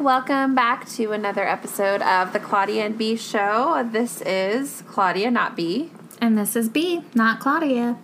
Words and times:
Welcome 0.00 0.54
back 0.54 0.88
to 0.90 1.10
another 1.10 1.42
episode 1.42 2.02
of 2.02 2.32
the 2.32 2.38
Claudia 2.38 2.86
and 2.86 2.96
B 2.96 3.16
Show. 3.16 3.84
This 3.90 4.20
is 4.20 4.84
Claudia, 4.86 5.28
not 5.28 5.56
B. 5.56 5.90
And 6.20 6.38
this 6.38 6.54
is 6.54 6.68
B, 6.68 7.02
not 7.16 7.40
Claudia. 7.40 7.98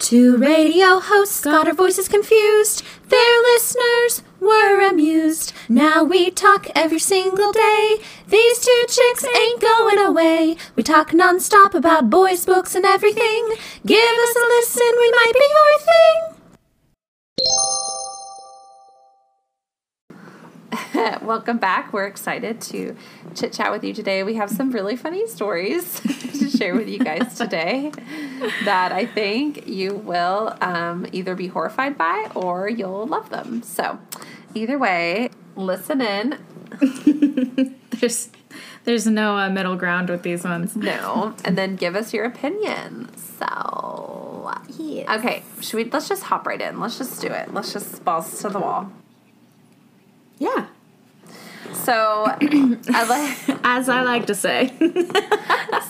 Two 0.00 0.36
radio 0.38 0.98
hosts 0.98 1.42
got 1.42 1.68
our 1.68 1.72
voices 1.72 2.08
confused. 2.08 2.82
Their 3.10 3.42
listeners 3.42 4.24
were 4.40 4.80
amused. 4.80 5.52
Now 5.68 6.02
we 6.02 6.32
talk 6.32 6.66
every 6.74 6.98
single 6.98 7.52
day. 7.52 7.98
These 8.26 8.58
two 8.58 8.84
chicks 8.88 9.24
ain't 9.24 9.60
going 9.60 10.00
away. 10.00 10.56
We 10.74 10.82
talk 10.82 11.10
nonstop 11.10 11.74
about 11.74 12.10
boys, 12.10 12.44
books, 12.44 12.74
and 12.74 12.84
everything. 12.84 13.54
Give 13.86 14.18
us 14.18 14.36
a 14.36 14.40
listen, 14.40 14.92
we 14.98 15.10
might 15.12 15.32
be 15.32 15.46
your 15.54 15.78
thing. 15.78 17.75
Welcome 21.22 21.58
back. 21.58 21.92
We're 21.92 22.06
excited 22.06 22.60
to 22.62 22.96
chit 23.34 23.52
chat 23.52 23.70
with 23.70 23.84
you 23.84 23.92
today. 23.92 24.22
We 24.22 24.34
have 24.36 24.48
some 24.48 24.70
really 24.70 24.96
funny 24.96 25.26
stories 25.26 26.00
to 26.00 26.48
share 26.48 26.74
with 26.74 26.88
you 26.88 26.98
guys 26.98 27.34
today 27.38 27.92
that 28.64 28.92
I 28.92 29.04
think 29.04 29.66
you 29.66 29.94
will 29.94 30.56
um, 30.62 31.06
either 31.12 31.34
be 31.34 31.48
horrified 31.48 31.98
by 31.98 32.30
or 32.34 32.68
you'll 32.68 33.06
love 33.06 33.28
them. 33.28 33.62
So, 33.62 33.98
either 34.54 34.78
way, 34.78 35.28
listen 35.54 36.00
in. 36.00 36.38
There's 37.90 38.30
there's 38.84 39.06
no 39.06 39.36
uh, 39.36 39.50
middle 39.50 39.76
ground 39.76 40.08
with 40.08 40.22
these 40.22 40.44
ones. 40.44 40.76
No, 40.76 41.34
and 41.44 41.58
then 41.58 41.76
give 41.76 41.94
us 41.94 42.14
your 42.14 42.24
opinion. 42.24 43.14
So, 43.38 44.50
Yes. 44.78 45.08
okay, 45.18 45.42
should 45.60 45.76
we? 45.76 45.84
Let's 45.84 46.08
just 46.08 46.22
hop 46.24 46.46
right 46.46 46.60
in. 46.60 46.80
Let's 46.80 46.96
just 46.96 47.20
do 47.20 47.28
it. 47.28 47.52
Let's 47.52 47.72
just 47.74 48.02
balls 48.04 48.40
to 48.40 48.48
the 48.48 48.60
wall. 48.60 48.90
Yeah. 50.38 50.68
So, 51.86 52.24
I. 52.26 53.58
As 53.64 53.88
I 53.88 54.02
like 54.02 54.26
to 54.26 54.34
say. 54.34 54.72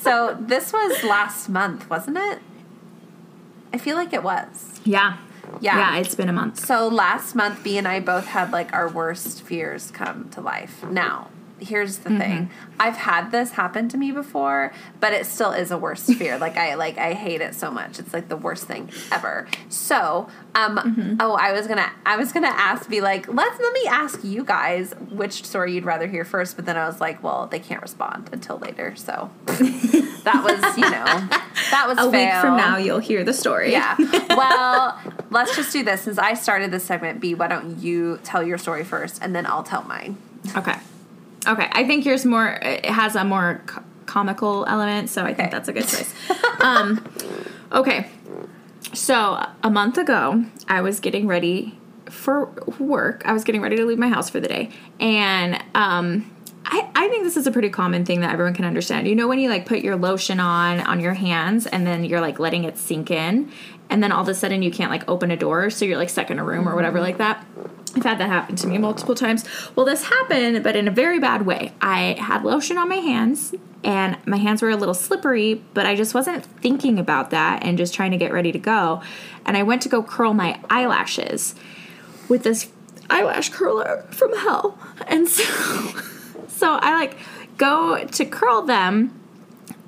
So 0.07 0.37
this 0.41 0.73
was 0.73 1.03
last 1.03 1.49
month, 1.49 1.91
wasn't 1.91 2.17
it? 2.19 2.39
I 3.73 3.79
feel 3.79 3.97
like 3.97 4.13
it 4.13 4.23
was. 4.23 4.81
yeah. 4.85 5.17
Yeah. 5.61 5.79
Yeah, 5.79 5.99
it's 6.01 6.15
been 6.15 6.29
a 6.29 6.33
month. 6.33 6.61
So 6.61 6.87
last 6.89 7.35
month, 7.35 7.63
B 7.65 7.77
and 7.79 7.89
I 7.89 7.99
both 8.01 8.27
had 8.27 8.53
like 8.53 8.73
our 8.73 8.89
worst 8.89 9.43
fears 9.43 9.91
come 9.91 10.29
to 10.31 10.41
life. 10.41 10.85
Now, 10.85 11.29
here's 11.61 11.99
the 11.99 12.11
thing: 12.11 12.51
I've 12.79 12.97
had 12.97 13.31
this 13.31 13.53
happen 13.53 13.89
to 13.89 13.97
me 13.97 14.13
before, 14.13 14.73
but 15.01 15.13
it 15.13 15.27
still 15.27 15.53
is 15.53 15.71
a 15.71 15.79
worst 15.79 16.13
fear. 16.15 16.39
Like 16.47 16.57
I 16.59 16.75
like 16.75 16.99
I 16.99 17.15
hate 17.15 17.41
it 17.41 17.55
so 17.55 17.71
much. 17.71 17.99
It's 17.99 18.13
like 18.13 18.29
the 18.29 18.37
worst 18.37 18.67
thing 18.67 18.91
ever. 19.11 19.49
So, 19.69 20.29
um, 20.55 21.17
oh, 21.19 21.33
I 21.33 21.53
was 21.53 21.67
gonna 21.67 21.91
I 22.05 22.17
was 22.17 22.33
gonna 22.33 22.49
ask, 22.49 22.89
be 22.89 23.01
like, 23.01 23.27
let's 23.27 23.59
let 23.59 23.73
me 23.73 23.87
ask 23.89 24.23
you 24.23 24.45
guys 24.45 24.95
which 25.11 25.45
story 25.45 25.75
you'd 25.75 25.85
rather 25.85 26.07
hear 26.07 26.25
first. 26.25 26.57
But 26.57 26.67
then 26.67 26.77
I 26.77 26.87
was 26.87 27.01
like, 27.01 27.23
well, 27.23 27.47
they 27.47 27.59
can't 27.59 27.81
respond 27.83 28.29
until 28.33 28.59
later, 28.59 28.95
so 28.97 29.31
that 29.47 30.43
was 30.45 30.77
you 30.77 30.85
know 30.85 31.05
that 31.71 31.87
was 31.89 31.99
A 31.99 32.09
week 32.09 32.31
from 32.41 32.57
now, 32.57 32.77
you'll 32.77 32.99
hear 32.99 33.25
the 33.25 33.33
story. 33.33 33.73
Yeah. 33.73 33.97
Well, 34.31 35.01
let's 35.31 35.57
just 35.57 35.73
do 35.73 35.83
this. 35.83 36.03
Since 36.03 36.19
I 36.19 36.35
started 36.35 36.71
this 36.71 36.85
segment, 36.85 37.21
B, 37.21 37.35
why 37.35 37.49
don't 37.49 37.79
you 37.79 38.19
tell 38.25 38.43
your 38.43 38.59
story 38.59 38.85
first 38.85 39.23
and 39.23 39.35
then 39.35 39.47
I'll 39.47 39.63
tell 39.63 39.83
mine? 39.85 40.19
Okay. 40.57 40.77
Okay. 41.47 41.69
I 41.73 41.85
think 41.87 42.05
yours 42.05 42.25
more. 42.25 42.47
It 42.63 42.85
has 42.87 43.15
a 43.17 43.25
more 43.25 43.61
co- 43.67 43.83
comical 44.07 44.65
element, 44.67 45.09
so 45.11 45.23
I 45.23 45.27
Okay. 45.31 45.35
think 45.35 45.51
that's 45.53 45.69
a 45.69 45.73
good 45.73 45.87
choice. 45.87 46.15
um, 46.61 47.05
okay. 47.73 48.09
So 48.95 49.45
a 49.63 49.71
month 49.71 49.99
ago, 49.99 50.45
I 50.69 50.81
was 50.81 51.01
getting 51.01 51.27
ready 51.27 51.79
for 52.11 52.47
work. 52.79 53.23
I 53.25 53.33
was 53.33 53.45
getting 53.45 53.61
ready 53.61 53.77
to 53.77 53.85
leave 53.85 53.99
my 53.99 54.09
house 54.09 54.31
for 54.31 54.41
the 54.41 54.49
day, 54.49 54.71
and 55.01 55.55
um, 55.75 56.31
I, 56.65 56.89
I 56.95 57.09
think 57.09 57.25
this 57.25 57.37
is 57.37 57.47
a 57.47 57.51
pretty 57.53 57.69
common 57.69 58.05
thing 58.05 58.21
that 58.21 58.33
everyone 58.33 58.55
can 58.55 58.65
understand. 58.65 59.07
You 59.09 59.15
know, 59.17 59.29
when 59.29 59.39
you 59.39 59.49
like 59.51 59.67
put 59.67 59.81
your 59.81 59.97
lotion 59.97 60.41
on 60.41 60.81
on 60.81 61.01
your 61.01 61.15
hands, 61.15 61.67
and 61.67 61.87
then 61.87 62.05
you're 62.05 62.21
like 62.21 62.39
letting 62.39 62.65
it 62.65 62.79
sink 62.79 63.11
in, 63.11 63.51
and 63.91 64.03
then 64.03 64.13
all 64.13 64.23
of 64.23 64.29
a 64.29 64.35
sudden 64.35 64.63
you 64.63 64.71
can't 64.71 64.91
like 64.91 65.07
open 65.09 65.31
a 65.31 65.37
door, 65.37 65.69
so 65.71 65.85
you're 65.85 65.99
like 65.99 66.11
stuck 66.11 66.31
in 66.31 66.39
a 66.39 66.45
room 66.45 66.69
or 66.69 66.75
whatever 66.75 67.01
like 67.01 67.19
that. 67.19 67.45
I've 67.97 68.05
had 68.05 68.19
that 68.19 68.29
happen 68.29 68.57
to 68.57 68.67
me 68.67 68.77
multiple 68.77 69.15
times. 69.15 69.45
Well, 69.75 69.87
this 69.87 70.05
happened, 70.05 70.63
but 70.63 70.77
in 70.77 70.87
a 70.87 70.91
very 70.91 71.19
bad 71.19 71.47
way. 71.47 71.73
I 71.81 72.17
had 72.19 72.45
lotion 72.45 72.77
on 72.77 72.91
my 72.91 72.97
hands, 72.97 73.55
and 73.83 74.19
my 74.27 74.37
hands 74.37 74.61
were 74.61 74.69
a 74.69 74.77
little 74.77 74.95
slippery, 74.95 75.65
but 75.73 75.87
I 75.87 75.97
just 75.97 76.13
wasn't 76.13 76.45
thinking 76.45 76.99
about 76.99 77.31
that 77.31 77.65
and 77.65 77.79
just 77.79 77.95
trying 77.95 78.11
to 78.11 78.19
get 78.19 78.33
ready 78.33 78.53
to 78.53 78.59
go. 78.59 79.01
And 79.47 79.57
I 79.57 79.63
went 79.63 79.81
to 79.83 79.89
go 79.89 80.03
curl 80.03 80.35
my 80.35 80.61
eyelashes 80.69 81.55
with 82.29 82.43
this 82.43 82.69
eyelash 83.09 83.49
curler 83.49 84.05
from 84.11 84.37
hell. 84.37 84.79
And 85.07 85.27
so, 85.27 85.45
so 86.49 86.75
I 86.75 86.95
like 86.97 87.17
go 87.57 88.05
to 88.05 88.25
curl 88.27 88.63
them 88.63 89.19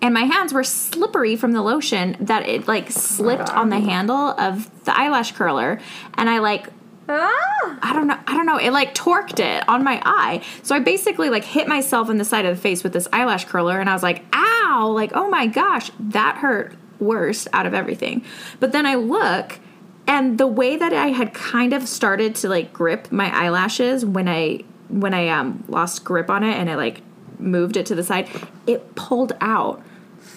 and 0.01 0.15
my 0.15 0.23
hands 0.23 0.53
were 0.53 0.65
slippery 0.65 1.37
from 1.37 1.53
the 1.53 1.61
lotion 1.61 2.17
that 2.21 2.49
it 2.49 2.69
like 2.69 2.91
slipped 2.91 3.51
on 3.51 3.69
the 3.69 3.81
handle 3.81 4.31
of 4.39 4.85
the 4.85 4.97
eyelash 4.97 5.33
curler 5.33 5.81
and 6.15 6.31
I 6.31 6.39
like 6.39 6.69
Ah! 7.09 7.79
I 7.83 7.93
don't 7.93 8.07
know. 8.07 8.19
I 8.27 8.37
don't 8.37 8.47
know. 8.47 8.59
It 8.59 8.71
like 8.71 8.95
torqued 8.95 9.41
it 9.41 9.67
on 9.69 9.83
my 9.83 10.01
eye. 10.05 10.43
So 10.63 10.75
I 10.75 10.81
basically 10.81 11.31
like 11.31 11.45
hit 11.45 11.67
myself 11.69 12.11
in 12.11 12.19
the 12.19 12.25
side 12.25 12.45
of 12.45 12.57
the 12.57 12.61
face 12.61 12.83
with 12.83 12.93
this 12.93 13.09
eyelash 13.13 13.47
curler 13.47 13.81
and 13.81 13.89
I 13.89 13.93
was 13.93 14.03
like, 14.03 14.25
ow, 14.33 14.91
like, 14.95 15.13
oh 15.15 15.29
my 15.29 15.47
gosh, 15.47 15.91
that 15.99 16.37
hurt 16.37 16.75
worst 16.99 17.49
out 17.53 17.67
of 17.67 17.75
everything. 17.75 18.25
But 18.61 18.73
then 18.73 18.87
I 18.87 18.97
look 18.97 19.59
and 20.07 20.39
the 20.39 20.47
way 20.47 20.77
that 20.77 20.93
I 20.93 21.09
had 21.09 21.35
kind 21.35 21.73
of 21.73 21.87
started 21.87 22.35
to 22.37 22.49
like 22.49 22.73
grip 22.73 23.13
my 23.13 23.31
eyelashes 23.35 24.05
when 24.05 24.29
I 24.29 24.65
when 24.89 25.13
I 25.15 25.29
um 25.29 25.65
lost 25.69 26.05
grip 26.05 26.31
on 26.31 26.43
it 26.43 26.57
and 26.57 26.71
I 26.71 26.75
like 26.75 27.03
moved 27.39 27.77
it 27.77 27.87
to 27.87 27.95
the 27.95 28.03
side, 28.03 28.29
it 28.67 28.95
pulled 28.95 29.33
out 29.41 29.83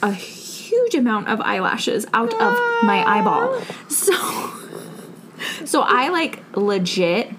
a 0.04 0.12
huge 0.12 0.96
amount 0.96 1.28
of 1.28 1.42
eyelashes 1.42 2.06
out 2.14 2.34
of 2.34 2.58
my 2.84 3.04
eyeball. 3.06 3.62
So 3.90 4.14
so 5.66 5.81
I 5.81 6.09
like 6.09 6.44
legit 6.56 7.31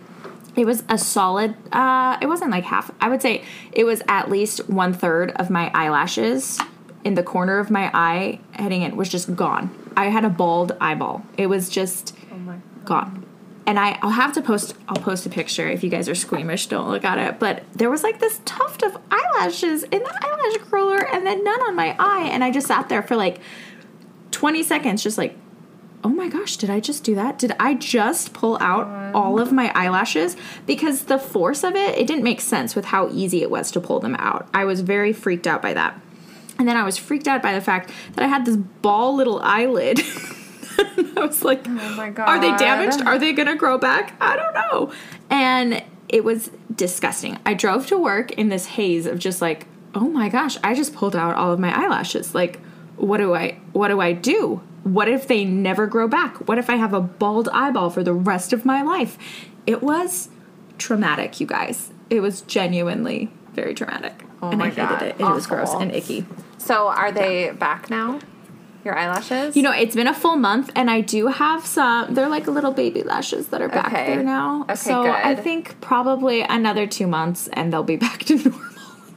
it 0.54 0.66
was 0.66 0.84
a 0.88 0.98
solid 0.98 1.54
uh 1.72 2.18
it 2.20 2.26
wasn't 2.26 2.50
like 2.50 2.64
half 2.64 2.90
I 3.00 3.08
would 3.08 3.22
say 3.22 3.42
it 3.72 3.84
was 3.84 4.02
at 4.08 4.30
least 4.30 4.68
one 4.68 4.92
third 4.92 5.30
of 5.32 5.48
my 5.50 5.70
eyelashes 5.74 6.58
in 7.04 7.14
the 7.14 7.22
corner 7.22 7.58
of 7.58 7.70
my 7.70 7.90
eye 7.94 8.38
heading 8.52 8.82
in 8.82 8.96
was 8.96 9.08
just 9.08 9.34
gone. 9.34 9.76
I 9.96 10.04
had 10.06 10.24
a 10.24 10.28
bald 10.30 10.76
eyeball. 10.80 11.26
It 11.36 11.48
was 11.48 11.68
just 11.68 12.14
Oh 12.32 12.36
my. 12.36 12.58
gone. 12.84 13.26
And 13.66 13.76
I, 13.78 13.98
I'll 14.02 14.10
have 14.10 14.32
to 14.34 14.42
post. 14.42 14.74
I'll 14.88 15.02
post 15.02 15.26
a 15.26 15.28
picture 15.30 15.68
if 15.68 15.82
you 15.82 15.90
guys 15.90 16.08
are 16.08 16.14
squeamish. 16.14 16.66
Don't 16.68 16.88
look 16.88 17.04
at 17.04 17.18
it. 17.18 17.40
But 17.40 17.64
there 17.72 17.90
was 17.90 18.02
like 18.04 18.20
this 18.20 18.40
tuft 18.44 18.82
of 18.84 18.96
eyelashes 19.10 19.82
in 19.82 19.98
the 20.02 20.18
eyelash 20.24 20.68
curler, 20.70 21.04
and 21.12 21.26
then 21.26 21.42
none 21.42 21.60
on 21.62 21.74
my 21.74 21.96
eye. 21.98 22.28
And 22.32 22.44
I 22.44 22.50
just 22.52 22.68
sat 22.68 22.88
there 22.88 23.02
for 23.02 23.16
like 23.16 23.40
twenty 24.30 24.62
seconds, 24.62 25.02
just 25.02 25.18
like, 25.18 25.36
oh 26.04 26.08
my 26.08 26.28
gosh, 26.28 26.56
did 26.56 26.70
I 26.70 26.80
just 26.80 27.04
do 27.04 27.14
that? 27.14 27.38
Did 27.38 27.52
I 27.60 27.74
just 27.74 28.32
pull 28.32 28.58
out 28.60 29.14
all 29.14 29.38
of 29.40 29.52
my 29.52 29.70
eyelashes? 29.74 30.36
Because 30.66 31.04
the 31.04 31.18
force 31.18 31.62
of 31.62 31.74
it, 31.76 31.96
it 31.98 32.06
didn't 32.06 32.24
make 32.24 32.40
sense 32.40 32.74
with 32.74 32.86
how 32.86 33.08
easy 33.10 33.42
it 33.42 33.50
was 33.50 33.70
to 33.72 33.80
pull 33.80 34.00
them 34.00 34.16
out. 34.16 34.48
I 34.52 34.64
was 34.64 34.80
very 34.80 35.12
freaked 35.12 35.46
out 35.46 35.62
by 35.62 35.74
that. 35.74 36.00
And 36.58 36.68
then 36.68 36.76
I 36.76 36.82
was 36.84 36.98
freaked 36.98 37.28
out 37.28 37.42
by 37.42 37.54
the 37.54 37.60
fact 37.60 37.90
that 38.14 38.24
I 38.24 38.28
had 38.28 38.44
this 38.44 38.56
ball 38.56 39.14
little 39.16 39.40
eyelid. 39.40 40.00
I 40.78 41.12
was 41.26 41.44
like, 41.44 41.66
Oh 41.66 41.94
my 41.96 42.10
god. 42.10 42.28
are 42.28 42.40
they 42.40 42.56
damaged? 42.56 43.00
Are 43.02 43.18
they 43.18 43.32
gonna 43.32 43.56
grow 43.56 43.78
back? 43.78 44.14
I 44.20 44.36
don't 44.36 44.54
know. 44.54 44.92
And 45.30 45.82
it 46.08 46.24
was 46.24 46.50
disgusting. 46.74 47.38
I 47.46 47.54
drove 47.54 47.86
to 47.88 47.98
work 47.98 48.32
in 48.32 48.48
this 48.48 48.66
haze 48.66 49.06
of 49.06 49.18
just 49.18 49.40
like, 49.40 49.66
oh 49.94 50.08
my 50.08 50.28
gosh, 50.28 50.56
I 50.64 50.74
just 50.74 50.94
pulled 50.94 51.16
out 51.16 51.36
all 51.36 51.52
of 51.52 51.58
my 51.58 51.72
eyelashes. 51.74 52.34
Like, 52.34 52.60
what 52.96 53.18
do 53.18 53.34
I 53.34 53.58
what 53.72 53.88
do 53.88 54.00
I 54.00 54.12
do? 54.12 54.62
What 54.84 55.08
if 55.08 55.28
they 55.28 55.44
never 55.44 55.86
grow 55.86 56.08
back? 56.08 56.48
What 56.48 56.58
if 56.58 56.68
I 56.68 56.76
have 56.76 56.92
a 56.92 57.00
bald 57.00 57.48
eyeball 57.52 57.90
for 57.90 58.02
the 58.02 58.12
rest 58.12 58.52
of 58.52 58.64
my 58.64 58.82
life? 58.82 59.16
It 59.66 59.82
was 59.82 60.28
traumatic, 60.78 61.40
you 61.40 61.46
guys. 61.46 61.90
It 62.10 62.20
was 62.20 62.40
genuinely 62.42 63.30
very 63.54 63.74
traumatic. 63.74 64.24
Oh 64.42 64.50
and 64.50 64.58
my 64.58 64.66
I 64.66 64.68
hated 64.70 64.88
God, 64.88 65.02
it. 65.02 65.16
It 65.20 65.24
was 65.24 65.46
gross 65.46 65.72
and 65.74 65.94
icky. 65.94 66.26
So 66.58 66.88
are 66.88 67.12
they 67.12 67.50
back 67.50 67.90
now? 67.90 68.18
Your 68.84 68.98
eyelashes? 68.98 69.56
You 69.56 69.62
know, 69.62 69.70
it's 69.70 69.94
been 69.94 70.08
a 70.08 70.14
full 70.14 70.34
month, 70.34 70.72
and 70.74 70.90
I 70.90 71.02
do 71.02 71.28
have 71.28 71.64
some. 71.64 72.14
They're 72.14 72.28
like 72.28 72.48
little 72.48 72.72
baby 72.72 73.04
lashes 73.04 73.46
that 73.48 73.62
are 73.62 73.68
back 73.68 73.86
Okay. 73.92 74.06
there 74.06 74.24
now. 74.24 74.62
Okay, 74.62 74.74
so 74.74 75.08
I 75.08 75.36
think 75.36 75.80
probably 75.80 76.42
another 76.42 76.88
two 76.88 77.06
months, 77.06 77.48
and 77.52 77.72
they'll 77.72 77.84
be 77.84 77.94
back 78.08 78.24
to 78.24 78.36
normal. 78.36 78.60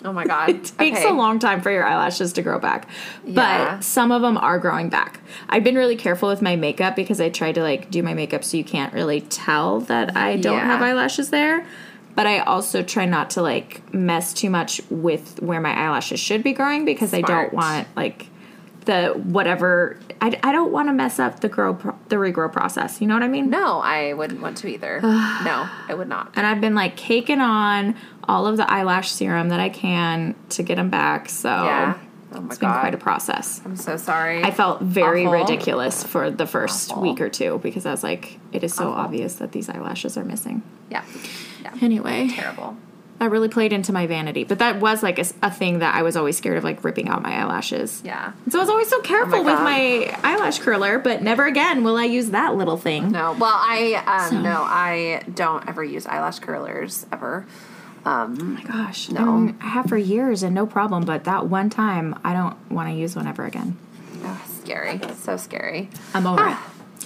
Oh 0.04 0.14
my 0.14 0.26
god. 0.26 0.50
It 0.50 0.64
takes 0.78 1.00
okay. 1.00 1.10
a 1.10 1.14
long 1.14 1.40
time 1.40 1.62
for 1.62 1.72
your 1.72 1.86
eyelashes 1.86 2.34
to 2.34 2.42
grow 2.42 2.60
back, 2.60 2.88
Yeah. 3.26 3.76
but 3.76 3.84
some 3.84 4.12
of 4.12 4.22
them 4.22 4.38
are 4.38 4.60
growing 4.60 4.90
back. 4.90 5.20
I've 5.50 5.64
been 5.64 5.76
really 5.76 5.96
careful 5.96 6.30
with 6.30 6.42
my 6.42 6.56
makeup 6.56 6.96
because 6.96 7.20
I 7.22 7.30
tried 7.30 7.56
to 7.56 7.62
like 7.62 7.90
do 7.90 8.04
my 8.04 8.14
makeup 8.14 8.44
so 8.44 8.58
you 8.58 8.64
can't 8.64 8.94
really 8.94 9.22
tell 9.22 9.80
that 9.82 10.16
I 10.16 10.38
don't 10.38 10.58
Yeah. 10.58 10.66
have 10.66 10.82
eyelashes 10.82 11.30
there. 11.30 11.66
But 12.16 12.28
I 12.28 12.40
also 12.40 12.82
try 12.82 13.06
not 13.06 13.32
to 13.32 13.42
like 13.42 13.94
mess 13.94 14.34
too 14.34 14.50
much 14.50 14.80
with 14.90 15.42
where 15.42 15.60
my 15.60 15.74
eyelashes 15.78 16.20
should 16.20 16.44
be 16.44 16.54
growing 16.54 16.86
because 16.86 17.14
I 17.14 17.20
don't 17.22 17.54
want 17.54 17.88
like 17.96 18.28
the 18.86 19.10
whatever. 19.10 19.98
I, 20.22 20.40
I 20.44 20.52
don't 20.52 20.72
want 20.72 20.90
to 20.90 20.94
mess 20.94 21.20
up 21.20 21.40
the 21.42 21.50
grow 21.50 21.74
pro- 21.76 21.98
the 22.10 22.16
regrow 22.16 22.52
process. 22.52 23.02
You 23.02 23.08
know 23.08 23.14
what 23.14 23.24
I 23.24 23.28
mean? 23.28 23.50
No, 23.50 23.80
I 23.80 24.14
wouldn't 24.14 24.42
want 24.42 24.58
to 24.58 24.68
either. 24.68 25.02
no, 25.04 25.70
I 25.88 25.94
would 25.94 26.08
not. 26.08 26.32
And 26.36 26.46
I've 26.48 26.62
been 26.62 26.76
like 26.76 26.96
caking 26.96 27.42
on 27.42 27.96
all 28.28 28.48
of 28.48 28.58
the 28.58 28.72
eyelash 28.72 29.12
serum 29.12 29.50
that 29.50 29.60
I 29.60 29.70
can 29.70 30.36
to 30.50 30.64
get 30.64 30.76
them 30.76 30.90
back. 30.90 31.30
So 31.30 31.50
Yeah. 31.50 31.98
Oh 32.34 32.42
my 32.42 32.48
it's 32.48 32.58
been 32.58 32.70
god. 32.70 32.80
quite 32.82 32.94
a 32.94 32.98
process. 32.98 33.62
I'm 33.64 33.78
so 33.78 33.96
sorry. 33.98 34.44
I 34.44 34.52
felt 34.52 34.82
very 34.82 35.26
Awful. 35.26 35.40
ridiculous 35.40 36.04
for 36.04 36.30
the 36.30 36.46
first 36.46 36.92
Awful. 36.92 37.04
week 37.04 37.22
or 37.22 37.30
two 37.30 37.60
because 37.64 37.86
I 37.86 37.92
was 37.92 38.04
like, 38.04 38.40
it 38.52 38.62
is 38.64 38.74
so 38.74 38.90
Awful. 38.90 38.94
obvious 39.06 39.36
that 39.36 39.52
these 39.54 39.70
eyelashes 39.70 40.18
are 40.18 40.26
missing. 40.26 40.62
Yeah. 40.92 41.06
Yeah. 41.64 41.74
Anyway, 41.82 42.28
Terrible. 42.30 42.76
That 43.20 43.32
really 43.32 43.48
played 43.48 43.72
into 43.72 43.94
my 43.94 44.08
vanity. 44.08 44.44
But 44.44 44.60
that 44.60 44.80
was 44.82 45.02
like 45.02 45.18
a 45.20 45.50
thing 45.52 45.80
that 45.80 45.96
I 45.96 46.02
was 46.04 46.18
always 46.18 46.38
scared 46.38 46.58
of, 46.58 46.64
like 46.64 46.84
ripping 46.84 47.08
out 47.08 47.22
my 47.24 47.34
eyelashes. 47.34 48.02
Yeah. 48.04 48.34
So 48.50 48.60
I 48.60 48.62
was 48.62 48.70
always 48.70 48.90
so 48.90 49.00
careful 49.02 49.44
with 49.44 49.60
my 49.60 50.18
eyelash 50.24 50.60
curler, 50.60 51.00
but 51.00 51.22
never 51.24 51.46
again 51.46 51.84
will 51.84 51.96
I 51.98 52.04
use 52.06 52.32
that 52.32 52.56
little 52.56 52.78
thing. 52.78 53.12
No. 53.12 53.32
Well, 53.40 53.54
I 53.56 54.04
um, 54.06 54.30
So- 54.32 54.42
no, 54.42 54.62
I 54.64 55.24
don't 55.34 55.68
ever 55.68 55.84
use 55.84 56.06
eyelash 56.06 56.40
curlers 56.40 57.06
ever. 57.12 57.46
Um, 58.06 58.38
Oh 58.40 58.44
my 58.44 58.62
gosh. 58.64 59.10
No. 59.10 59.54
I, 59.62 59.66
I 59.66 59.70
have 59.70 59.88
for 59.88 59.98
years 59.98 60.44
and 60.44 60.54
no 60.54 60.66
problem, 60.68 61.06
but 61.06 61.24
that 61.24 61.48
one 61.48 61.70
time 61.70 62.20
I 62.24 62.34
don't 62.34 62.56
want 62.70 62.90
to 62.90 62.96
use 62.96 63.16
one 63.16 63.28
ever 63.28 63.46
again. 63.46 63.78
oh, 64.24 64.46
scary. 64.62 65.00
So 65.22 65.38
scary. 65.38 65.90
I'm 66.14 66.28
over 66.28 66.48
it. 66.50 66.58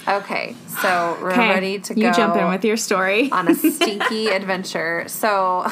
Okay, 0.10 0.56
so 0.82 1.20
we're 1.22 1.32
Okay, 1.32 1.50
ready 1.50 1.80
to 1.80 1.94
go. 1.94 2.02
you 2.02 2.12
jump 2.12 2.36
in 2.36 2.48
with 2.50 2.66
your 2.66 2.78
story. 2.78 3.32
on 3.32 3.48
a 3.48 3.54
stinky 3.54 4.28
adventure. 4.32 5.04
So 5.08 5.68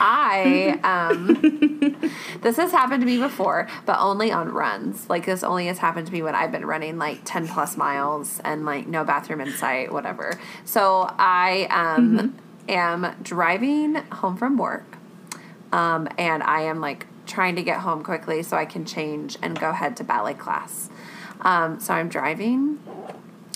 I 0.00 0.80
um 0.82 2.10
this 2.40 2.56
has 2.56 2.72
happened 2.72 3.02
to 3.02 3.06
me 3.06 3.18
before, 3.18 3.68
but 3.84 3.98
only 4.00 4.32
on 4.32 4.48
runs. 4.48 5.08
Like 5.10 5.26
this 5.26 5.42
only 5.42 5.66
has 5.66 5.76
happened 5.78 6.06
to 6.06 6.12
me 6.14 6.22
when 6.22 6.34
I've 6.34 6.50
been 6.50 6.64
running 6.64 6.96
like 6.96 7.20
10 7.24 7.46
plus 7.48 7.76
miles 7.76 8.40
and 8.42 8.64
like 8.64 8.86
no 8.86 9.04
bathroom 9.04 9.42
in 9.42 9.52
sight, 9.52 9.92
whatever. 9.92 10.38
So 10.64 11.06
I 11.18 11.66
um 11.70 12.38
am 12.68 13.14
driving 13.22 13.96
home 13.96 14.38
from 14.38 14.56
work. 14.56 14.96
Um 15.72 16.08
and 16.16 16.42
I 16.42 16.62
am 16.62 16.80
like 16.80 17.06
trying 17.26 17.56
to 17.56 17.62
get 17.62 17.80
home 17.80 18.02
quickly 18.02 18.42
so 18.42 18.56
I 18.56 18.64
can 18.64 18.86
change 18.86 19.36
and 19.42 19.60
go 19.60 19.72
head 19.72 19.94
to 19.98 20.04
ballet 20.04 20.32
class. 20.34 20.88
Um 21.42 21.80
so 21.80 21.92
I'm 21.92 22.08
driving 22.08 22.78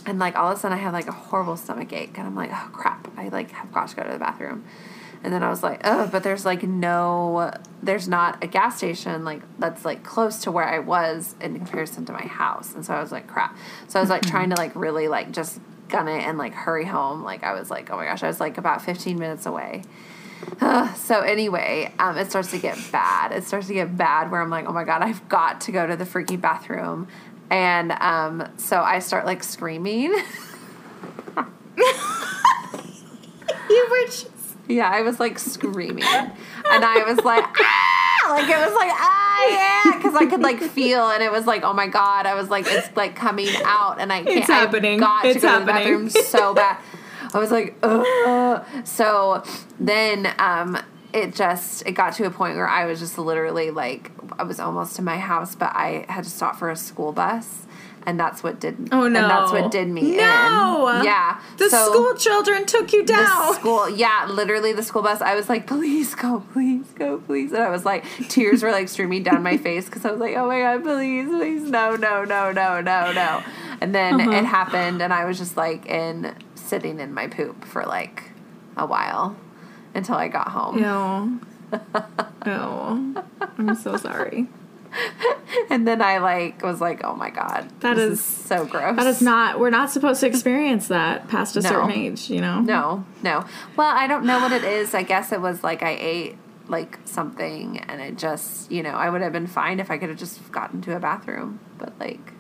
and 0.09 0.19
like 0.19 0.37
all 0.37 0.51
of 0.51 0.57
a 0.57 0.61
sudden 0.61 0.77
I 0.77 0.81
have 0.81 0.95
like 0.95 1.07
a 1.07 1.13
horrible 1.13 1.57
stomach 1.57 1.93
ache 1.93 2.17
and 2.17 2.27
I'm 2.27 2.35
like, 2.35 2.51
oh 2.51 2.71
crap, 2.73 3.09
I 3.19 3.29
like 3.29 3.51
have 3.51 3.71
got 3.73 3.89
to 3.89 3.97
go 3.97 4.05
to 4.05 4.11
the 4.11 4.19
bathroom. 4.19 4.65
And 5.23 5.33
then 5.33 5.43
I 5.43 5.51
was 5.51 5.63
like, 5.63 5.81
oh, 5.85 6.09
but 6.11 6.23
there's 6.23 6.47
like 6.47 6.63
no, 6.63 7.53
there's 7.83 8.09
not 8.09 8.43
a 8.43 8.47
gas 8.47 8.79
station 8.79 9.25
like 9.25 9.43
that's 9.59 9.85
like 9.85 10.05
close 10.05 10.39
to 10.45 10.51
where 10.51 10.65
I 10.65 10.79
was 10.79 11.35
in 11.41 11.57
comparison 11.57 12.07
to 12.07 12.13
my 12.13 12.23
house. 12.23 12.75
And 12.75 12.87
so 12.87 12.95
I 12.95 13.01
was 13.01 13.13
like, 13.13 13.27
crap. 13.27 13.57
So 13.89 13.99
I 13.99 14.03
was 14.03 14.09
like 14.09 14.23
trying 14.23 14.51
to 14.51 14.57
like 14.57 14.75
really 14.75 15.09
like 15.09 15.31
just 15.31 15.61
gun 15.89 16.09
it 16.09 16.23
and 16.23 16.39
like 16.39 16.55
hurry 16.55 16.85
home. 16.87 17.23
Like 17.23 17.45
I 17.45 17.53
was 17.53 17.71
like, 17.71 17.91
oh 17.91 17.97
my 17.97 18.07
gosh, 18.07 18.23
I 18.23 18.29
was 18.29 18.41
like 18.41 18.57
about 18.57 18.81
15 18.81 19.19
minutes 19.19 19.45
away. 19.45 19.83
so 20.97 21.21
anyway, 21.21 21.93
um, 21.99 22.17
it 22.17 22.31
starts 22.31 22.51
to 22.53 22.59
get 22.59 22.79
bad. 22.91 23.33
It 23.33 23.45
starts 23.45 23.67
to 23.67 23.75
get 23.75 23.97
bad 23.97 24.31
where 24.31 24.41
I'm 24.41 24.51
like, 24.51 24.67
oh 24.67 24.73
my 24.73 24.85
god, 24.85 25.03
I've 25.03 25.29
got 25.29 25.61
to 25.63 25.73
go 25.73 25.87
to 25.87 25.97
the 25.97 26.05
freaking 26.05 26.41
bathroom, 26.41 27.09
and 27.51 27.93
um, 27.93 28.49
so 28.57 28.81
I 28.81 28.99
start 28.99 29.27
like 29.27 29.43
screaming. 29.43 30.13
you 33.71 33.87
were 33.91 34.07
just. 34.07 34.29
yeah, 34.69 34.89
I 34.91 35.03
was 35.03 35.21
like 35.21 35.39
screaming, 35.39 36.03
and 36.05 36.85
I 36.85 37.05
was 37.07 37.25
like, 37.25 37.45
ah, 37.61 38.27
like 38.31 38.49
it 38.49 38.59
was 38.59 38.75
like 38.75 38.91
ah 38.93 39.49
yeah, 39.51 39.97
because 39.97 40.15
I 40.15 40.27
could 40.27 40.41
like 40.41 40.61
feel, 40.61 41.09
and 41.11 41.23
it 41.23 41.31
was 41.31 41.47
like, 41.47 41.63
oh 41.65 41.73
my 41.73 41.87
god, 41.87 42.27
I 42.27 42.35
was 42.35 42.49
like, 42.51 42.67
it's 42.69 42.95
like 42.97 43.15
coming 43.17 43.49
out, 43.65 44.01
and 44.01 44.13
I 44.13 44.23
can't. 44.25 44.39
It's 44.39 44.47
happening. 44.49 45.03
I 45.03 45.07
got 45.07 45.25
It's 45.27 45.35
to 45.37 45.41
go 45.41 45.49
happening. 45.49 45.67
to 45.67 45.73
the 45.73 45.79
bathroom 45.79 46.11
so 46.11 46.55
bad. 46.55 46.79
I 47.35 47.39
was 47.39 47.51
like, 47.51 47.77
Ugh. 47.83 48.65
so 48.85 49.43
then 49.79 50.33
um, 50.39 50.79
it 51.13 51.35
just 51.35 51.87
it 51.87 51.93
got 51.93 52.13
to 52.15 52.25
a 52.27 52.31
point 52.31 52.57
where 52.57 52.69
I 52.69 52.85
was 52.87 52.99
just 53.01 53.19
literally 53.19 53.71
like 53.71 54.11
I 54.39 54.43
was 54.43 54.61
almost 54.61 54.97
to 54.97 55.03
my 55.03 55.19
house, 55.19 55.55
but 55.55 55.75
I 55.75 56.05
had 56.09 56.25
to 56.25 56.31
stop 56.31 56.57
for 56.57 56.71
a 56.71 56.77
school 56.77 57.13
bus, 57.13 57.67
and 58.07 58.21
that's 58.21 58.43
what 58.43 58.61
did. 58.61 58.89
Oh 58.93 59.09
no. 59.09 59.21
And 59.21 59.31
that's 59.31 59.51
what 59.53 59.71
did 59.71 59.89
me 59.89 60.17
no. 60.17 60.89
in. 60.99 61.05
Yeah. 61.05 61.41
The 61.57 61.71
So- 61.71 61.93
school 61.93 62.15
children 62.15 62.67
took 62.67 62.93
you 62.93 63.05
the 63.05 63.13
down. 63.15 63.55
school 63.55 63.89
yeah 63.91 64.27
literally 64.29 64.73
the 64.73 64.83
school 64.83 65.03
bus 65.03 65.21
i 65.21 65.35
was 65.35 65.49
like 65.49 65.67
please 65.67 66.15
go 66.15 66.41
please 66.53 66.87
go 66.97 67.19
please 67.19 67.53
and 67.53 67.63
i 67.63 67.69
was 67.71 67.85
like 67.85 68.05
tears 68.29 68.63
were 68.63 68.71
like 68.71 68.89
streaming 68.89 69.23
down 69.23 69.43
my 69.43 69.57
face 69.57 69.87
because 69.87 70.05
i 70.05 70.11
was 70.11 70.21
like 70.21 70.37
oh 70.37 70.47
my 70.47 70.61
god 70.61 70.83
please 70.83 71.29
please 71.29 71.63
no 71.63 71.97
no 71.97 72.25
no 72.25 72.53
no 72.53 72.81
no 72.81 73.13
no 73.13 73.43
and 73.81 73.95
then 73.95 74.21
Uh-huh. 74.21 74.31
it 74.31 74.45
happened 74.45 75.03
and 75.03 75.13
i 75.13 75.25
was 75.25 75.37
just 75.39 75.57
like 75.57 75.87
in 75.87 76.35
sitting 76.55 77.01
in 77.01 77.13
my 77.13 77.27
poop 77.27 77.65
for 77.65 77.85
like 77.85 78.31
a 78.77 78.87
while 78.87 79.37
until 79.99 80.15
i 80.17 80.29
got 80.29 80.49
home 80.49 80.81
No. 80.81 81.39
No. 82.47 83.15
I'm 83.59 83.75
so 83.75 83.97
sorry. 83.97 84.47
and 85.71 85.87
then 85.87 86.01
i 86.01 86.17
like 86.17 86.63
was 86.63 86.81
like 86.81 87.05
oh 87.05 87.15
my 87.15 87.29
god 87.29 87.69
That 87.81 87.97
this 87.97 88.19
is- 88.21 88.25
so 88.25 88.65
gross 88.65 88.97
That 88.97 89.07
is 89.07 89.21
not, 89.21 89.61
we're 89.61 89.69
not 89.69 89.91
supposed 89.91 90.21
to 90.21 90.27
experience 90.27 90.89
that 90.89 91.29
past 91.29 91.57
a 91.57 91.61
No. 91.61 91.69
certain 91.69 91.91
age, 91.91 92.31
you 92.31 92.41
know? 92.41 92.61
No, 92.61 93.05
no. 93.23 93.45
Well, 93.77 93.95
I 93.95 94.07
don't 94.07 94.25
know 94.25 94.39
what 94.41 94.53
it 94.53 94.65
is. 94.65 94.95
I 94.95 95.03
guess 95.03 95.31
it 95.33 95.43
was 95.43 95.63
like 95.63 95.83
I 95.83 95.95
ate 96.01 96.37
like 96.69 96.99
something 97.05 97.79
and 97.81 98.01
it 98.01 98.17
just, 98.17 98.71
you 98.73 98.83
know, 98.83 98.91
I 98.93 99.11
would 99.11 99.21
have 99.21 99.33
been 99.33 99.47
fine 99.47 99.79
if 99.81 99.91
I 99.91 99.99
could 99.99 100.09
have 100.09 100.19
just 100.19 100.51
gotten 100.51 100.81
to 100.83 100.97
a 100.97 101.01
bathroom. 101.01 101.61
But 101.77 101.93
like 102.01 102.33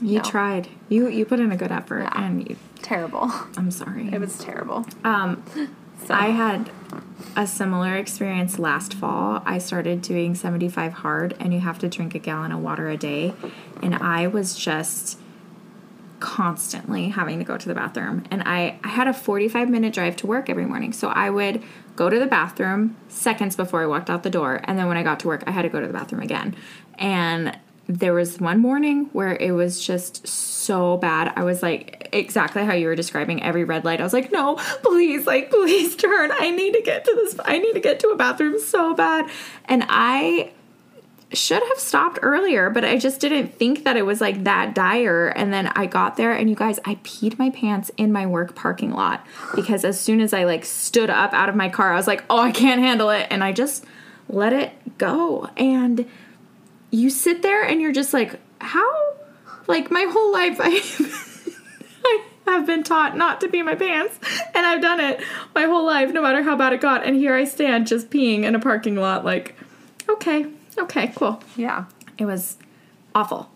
You 0.00 0.16
No. 0.18 0.22
tried. 0.24 0.66
You 0.88 1.06
you 1.08 1.24
put 1.24 1.38
in 1.38 1.52
a 1.52 1.56
good 1.56 1.70
effort 1.70 2.02
Yeah. 2.02 2.20
and 2.24 2.48
you, 2.48 2.56
terrible. 2.82 3.30
I'm 3.56 3.70
sorry. 3.70 4.08
It 4.12 4.18
was 4.20 4.36
terrible. 4.38 4.84
Um, 5.04 5.44
So 6.06 6.14
I 6.14 6.30
had 6.30 6.70
a 7.36 7.46
similar 7.46 7.96
experience 7.96 8.58
last 8.58 8.94
fall. 8.94 9.42
I 9.46 9.58
started 9.58 10.02
doing 10.02 10.34
75 10.34 10.92
hard, 10.92 11.36
and 11.38 11.54
you 11.54 11.60
have 11.60 11.78
to 11.80 11.88
drink 11.88 12.14
a 12.14 12.18
gallon 12.18 12.52
of 12.52 12.60
water 12.60 12.88
a 12.88 12.96
day. 12.96 13.34
And 13.82 13.94
I 13.94 14.26
was 14.26 14.56
just 14.56 15.18
constantly 16.20 17.08
having 17.08 17.38
to 17.38 17.44
go 17.44 17.56
to 17.56 17.68
the 17.68 17.74
bathroom. 17.74 18.24
And 18.30 18.42
I, 18.44 18.78
I 18.84 18.88
had 18.88 19.08
a 19.08 19.12
45 19.12 19.68
minute 19.68 19.92
drive 19.92 20.16
to 20.16 20.26
work 20.26 20.48
every 20.48 20.66
morning. 20.66 20.92
So 20.92 21.08
I 21.08 21.30
would 21.30 21.62
go 21.96 22.08
to 22.08 22.18
the 22.18 22.26
bathroom 22.26 22.96
seconds 23.08 23.56
before 23.56 23.82
I 23.82 23.86
walked 23.86 24.08
out 24.08 24.22
the 24.22 24.30
door. 24.30 24.60
And 24.64 24.78
then 24.78 24.86
when 24.86 24.96
I 24.96 25.02
got 25.02 25.20
to 25.20 25.26
work, 25.26 25.42
I 25.46 25.50
had 25.50 25.62
to 25.62 25.68
go 25.68 25.80
to 25.80 25.86
the 25.86 25.92
bathroom 25.92 26.22
again. 26.22 26.54
And 26.94 27.58
there 27.88 28.14
was 28.14 28.40
one 28.40 28.60
morning 28.60 29.10
where 29.12 29.36
it 29.36 29.52
was 29.52 29.84
just 29.84 30.26
so 30.26 30.96
bad. 30.96 31.32
I 31.36 31.42
was 31.42 31.62
like, 31.62 32.01
exactly 32.12 32.64
how 32.64 32.74
you 32.74 32.86
were 32.86 32.94
describing 32.94 33.42
every 33.42 33.64
red 33.64 33.84
light. 33.84 34.00
I 34.00 34.04
was 34.04 34.12
like, 34.12 34.30
no, 34.30 34.56
please, 34.82 35.26
like, 35.26 35.50
please 35.50 35.96
turn. 35.96 36.30
I 36.32 36.50
need 36.50 36.74
to 36.74 36.82
get 36.82 37.04
to 37.04 37.14
this. 37.14 37.36
I 37.44 37.58
need 37.58 37.72
to 37.72 37.80
get 37.80 38.00
to 38.00 38.08
a 38.08 38.16
bathroom 38.16 38.60
so 38.60 38.94
bad. 38.94 39.28
And 39.64 39.84
I 39.88 40.52
should 41.32 41.62
have 41.62 41.78
stopped 41.78 42.18
earlier, 42.22 42.70
but 42.70 42.84
I 42.84 42.98
just 42.98 43.20
didn't 43.20 43.54
think 43.54 43.84
that 43.84 43.96
it 43.96 44.04
was 44.04 44.20
like 44.20 44.44
that 44.44 44.74
dire. 44.74 45.28
And 45.28 45.52
then 45.52 45.68
I 45.68 45.86
got 45.86 46.16
there, 46.16 46.32
and 46.32 46.48
you 46.48 46.56
guys, 46.56 46.78
I 46.84 46.96
peed 46.96 47.38
my 47.38 47.50
pants 47.50 47.90
in 47.96 48.12
my 48.12 48.26
work 48.26 48.54
parking 48.54 48.92
lot 48.92 49.26
because 49.54 49.84
as 49.84 49.98
soon 49.98 50.20
as 50.20 50.32
I 50.32 50.44
like 50.44 50.64
stood 50.64 51.10
up 51.10 51.32
out 51.32 51.48
of 51.48 51.56
my 51.56 51.68
car, 51.68 51.92
I 51.92 51.96
was 51.96 52.06
like, 52.06 52.24
oh, 52.28 52.38
I 52.38 52.52
can't 52.52 52.80
handle 52.80 53.10
it. 53.10 53.26
And 53.30 53.42
I 53.42 53.52
just 53.52 53.84
let 54.28 54.52
it 54.52 54.72
go. 54.98 55.48
And 55.56 56.08
you 56.90 57.10
sit 57.10 57.42
there 57.42 57.64
and 57.64 57.80
you're 57.80 57.92
just 57.92 58.12
like, 58.12 58.38
how? 58.60 59.14
Like, 59.66 59.90
my 59.90 60.06
whole 60.10 60.32
life, 60.32 60.58
I. 60.62 61.28
I 62.04 62.20
have 62.46 62.66
been 62.66 62.82
taught 62.82 63.16
not 63.16 63.40
to 63.40 63.48
pee 63.48 63.62
my 63.62 63.74
pants, 63.74 64.18
and 64.54 64.66
I've 64.66 64.82
done 64.82 65.00
it 65.00 65.20
my 65.54 65.64
whole 65.64 65.84
life, 65.86 66.12
no 66.12 66.20
matter 66.22 66.42
how 66.42 66.56
bad 66.56 66.72
it 66.72 66.80
got. 66.80 67.04
And 67.04 67.16
here 67.16 67.34
I 67.34 67.44
stand 67.44 67.86
just 67.86 68.10
peeing 68.10 68.42
in 68.44 68.54
a 68.54 68.58
parking 68.60 68.96
lot, 68.96 69.24
like, 69.24 69.54
okay, 70.08 70.46
okay, 70.78 71.12
cool. 71.16 71.40
yeah, 71.56 71.84
It 72.18 72.24
was 72.24 72.56
awful. 73.14 73.48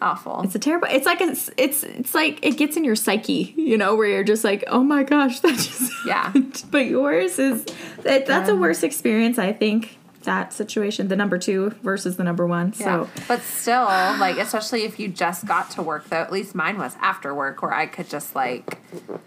awful. 0.00 0.40
It's 0.42 0.54
a 0.54 0.58
terrible. 0.58 0.88
It's 0.90 1.06
like 1.06 1.20
it's 1.20 1.50
it's 1.56 1.82
it's 1.82 2.14
like 2.14 2.38
it 2.44 2.56
gets 2.56 2.76
in 2.76 2.84
your 2.84 2.96
psyche, 2.96 3.52
you 3.56 3.76
know, 3.76 3.94
where 3.96 4.06
you're 4.08 4.24
just 4.24 4.44
like, 4.44 4.64
oh 4.68 4.82
my 4.82 5.02
gosh, 5.02 5.40
that 5.40 5.54
just 5.56 5.92
Yeah. 6.06 6.32
But 6.70 6.86
yours 6.86 7.38
is 7.38 7.64
that 8.04 8.26
that's 8.26 8.48
a 8.48 8.54
worse 8.56 8.82
experience, 8.82 9.38
I 9.38 9.52
think. 9.52 9.98
That 10.24 10.52
situation, 10.52 11.08
the 11.08 11.16
number 11.16 11.38
two 11.38 11.70
versus 11.82 12.16
the 12.18 12.24
number 12.24 12.46
one. 12.46 12.74
yeah. 12.76 13.04
So 13.06 13.10
But 13.26 13.40
still, 13.42 13.84
like, 13.84 14.36
especially 14.36 14.82
if 14.84 14.98
you 15.00 15.08
just 15.08 15.46
got 15.46 15.70
to 15.72 15.82
work, 15.82 16.08
though, 16.10 16.16
at 16.20 16.30
least 16.30 16.54
mine 16.54 16.76
was 16.76 16.94
after 17.00 17.34
work 17.34 17.62
where 17.62 17.72
I 17.72 17.86
could 17.86 18.08
just, 18.10 18.34
like, 18.34 18.78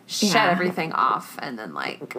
shut 0.05 0.33
Yeah. 0.35 0.49
everything 0.51 0.91
off 0.93 1.35
and 1.41 1.57
then, 1.57 1.73
like, 1.73 2.15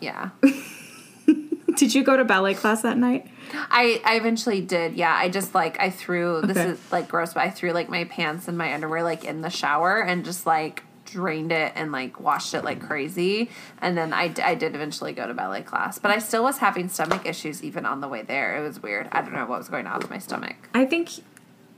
yeah. 0.00 0.30
did 1.76 1.94
you 1.94 2.02
go 2.04 2.16
to 2.16 2.24
ballet 2.24 2.54
class 2.54 2.82
that 2.82 2.96
night? 2.96 3.26
I, 3.70 4.00
I 4.04 4.16
eventually 4.16 4.60
did, 4.60 4.94
yeah. 4.94 5.14
I 5.14 5.28
just 5.28 5.54
like 5.54 5.78
I 5.80 5.90
threw 5.90 6.40
this 6.42 6.56
is 6.56 6.80
like 6.92 7.08
gross, 7.08 7.34
but 7.34 7.42
I 7.42 7.50
threw 7.50 7.72
like 7.72 7.88
my 7.88 8.04
pants 8.04 8.48
and 8.48 8.56
my 8.56 8.72
underwear 8.74 9.02
like 9.02 9.24
in 9.24 9.42
the 9.42 9.50
shower 9.50 10.00
and 10.02 10.24
just 10.24 10.46
like 10.46 10.82
drained 11.14 11.52
it 11.52 11.72
and 11.76 11.92
like 11.92 12.18
washed 12.20 12.54
it 12.54 12.64
like 12.64 12.80
crazy. 12.80 13.48
And 13.80 13.96
then 13.96 14.12
I, 14.12 14.34
I 14.42 14.56
did 14.56 14.74
eventually 14.74 15.12
go 15.12 15.26
to 15.28 15.34
ballet 15.34 15.62
class, 15.62 15.98
but 15.98 16.10
I 16.10 16.18
still 16.18 16.42
was 16.42 16.58
having 16.58 16.88
stomach 16.88 17.24
issues 17.24 17.62
even 17.62 17.86
on 17.86 18.00
the 18.00 18.08
way 18.08 18.22
there. 18.22 18.58
It 18.58 18.66
was 18.66 18.82
weird. 18.82 19.08
I 19.12 19.22
don't 19.22 19.32
know 19.32 19.46
what 19.46 19.58
was 19.58 19.68
going 19.68 19.86
on 19.86 19.98
with 19.98 20.10
my 20.10 20.18
stomach. 20.18 20.56
I 20.74 20.84
think 20.84 21.10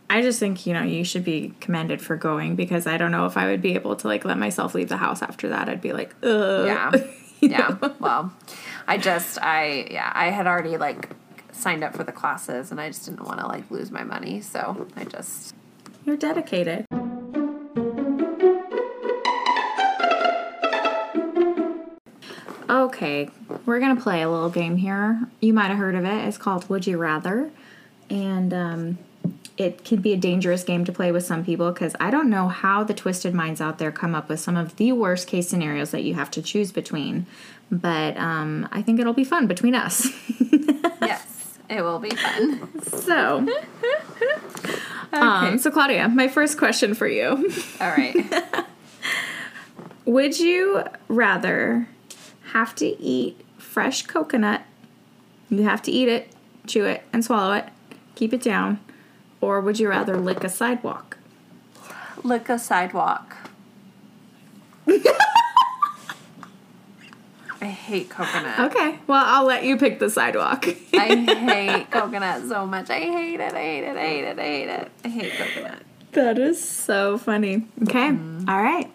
I 0.08 0.22
just 0.22 0.40
think, 0.40 0.66
you 0.66 0.72
know, 0.72 0.82
you 0.82 1.04
should 1.04 1.24
be 1.24 1.54
commended 1.60 2.00
for 2.00 2.16
going 2.16 2.56
because 2.56 2.86
I 2.86 2.96
don't 2.96 3.10
know 3.10 3.26
if 3.26 3.36
I 3.36 3.46
would 3.46 3.60
be 3.60 3.74
able 3.74 3.94
to 3.96 4.08
like 4.08 4.24
let 4.24 4.38
myself 4.38 4.74
leave 4.74 4.88
the 4.88 4.96
house 4.96 5.20
after 5.20 5.50
that. 5.50 5.68
I'd 5.68 5.82
be 5.82 5.92
like, 5.92 6.14
ugh. 6.22 6.66
Yeah. 6.66 6.92
Yeah. 7.38 7.76
Well, 8.00 8.32
I 8.88 8.96
just 8.96 9.38
I 9.42 9.88
yeah, 9.90 10.10
I 10.14 10.30
had 10.30 10.46
already 10.46 10.78
like 10.78 11.10
signed 11.52 11.84
up 11.84 11.94
for 11.94 12.02
the 12.02 12.10
classes 12.10 12.70
and 12.70 12.80
I 12.80 12.88
just 12.88 13.04
didn't 13.04 13.24
want 13.26 13.40
to 13.40 13.46
like 13.46 13.70
lose 13.70 13.90
my 13.90 14.04
money, 14.04 14.40
so 14.40 14.88
I 14.96 15.04
just 15.04 15.54
You're 16.06 16.16
dedicated. 16.16 16.85
Okay, 22.96 23.28
we're 23.66 23.78
gonna 23.78 24.00
play 24.00 24.22
a 24.22 24.30
little 24.30 24.48
game 24.48 24.78
here. 24.78 25.20
You 25.40 25.52
might 25.52 25.68
have 25.68 25.76
heard 25.76 25.94
of 25.94 26.06
it. 26.06 26.24
It's 26.26 26.38
called 26.38 26.66
Would 26.70 26.86
You 26.86 26.96
Rather, 26.96 27.50
and 28.08 28.54
um, 28.54 28.98
it 29.58 29.84
can 29.84 30.00
be 30.00 30.14
a 30.14 30.16
dangerous 30.16 30.64
game 30.64 30.86
to 30.86 30.92
play 30.92 31.12
with 31.12 31.22
some 31.22 31.44
people 31.44 31.72
because 31.72 31.94
I 32.00 32.10
don't 32.10 32.30
know 32.30 32.48
how 32.48 32.84
the 32.84 32.94
twisted 32.94 33.34
minds 33.34 33.60
out 33.60 33.76
there 33.76 33.92
come 33.92 34.14
up 34.14 34.30
with 34.30 34.40
some 34.40 34.56
of 34.56 34.76
the 34.76 34.92
worst 34.92 35.28
case 35.28 35.46
scenarios 35.46 35.90
that 35.90 36.04
you 36.04 36.14
have 36.14 36.30
to 36.30 36.42
choose 36.42 36.72
between. 36.72 37.26
But 37.70 38.16
um, 38.16 38.66
I 38.72 38.80
think 38.80 38.98
it'll 38.98 39.12
be 39.12 39.24
fun 39.24 39.46
between 39.46 39.74
us. 39.74 40.08
yes, 41.02 41.58
it 41.68 41.82
will 41.82 41.98
be 41.98 42.16
fun. 42.16 42.80
so, 42.82 43.46
um, 45.12 45.58
so 45.58 45.70
Claudia, 45.70 46.08
my 46.08 46.28
first 46.28 46.56
question 46.56 46.94
for 46.94 47.06
you. 47.06 47.52
All 47.78 47.90
right. 47.90 48.16
Would 50.06 50.40
you 50.40 50.82
rather 51.08 51.88
have 52.56 52.74
to 52.74 52.86
eat 52.98 53.38
fresh 53.58 54.06
coconut? 54.06 54.62
You 55.50 55.64
have 55.64 55.82
to 55.82 55.90
eat 55.90 56.08
it, 56.08 56.30
chew 56.66 56.86
it, 56.86 57.02
and 57.12 57.22
swallow 57.22 57.52
it, 57.52 57.66
keep 58.14 58.32
it 58.32 58.42
down. 58.42 58.80
Or 59.42 59.60
would 59.60 59.78
you 59.78 59.90
rather 59.90 60.16
lick 60.16 60.42
a 60.42 60.48
sidewalk? 60.48 61.18
Lick 62.22 62.48
a 62.48 62.58
sidewalk. 62.58 63.36
I 67.60 67.66
hate 67.66 68.08
coconut. 68.08 68.70
Okay, 68.70 69.00
well, 69.06 69.22
I'll 69.26 69.44
let 69.44 69.64
you 69.64 69.76
pick 69.76 69.98
the 69.98 70.08
sidewalk. 70.08 70.66
I 70.94 71.14
hate 71.26 71.90
coconut 71.90 72.48
so 72.48 72.64
much. 72.64 72.88
I 72.88 73.00
hate 73.00 73.38
it. 73.40 73.52
I 73.52 73.62
hate 73.62 73.84
it. 73.84 73.96
I 73.98 74.00
hate 74.00 74.24
it. 74.24 74.38
I 74.38 74.42
hate 74.42 74.68
it. 74.68 74.90
I 75.04 75.08
hate 75.08 75.32
coconut. 75.34 75.82
that 76.12 76.38
is 76.38 76.66
so 76.66 77.18
funny. 77.18 77.66
Okay, 77.82 78.08
mm-hmm. 78.08 78.48
all 78.48 78.62
right. 78.62 78.90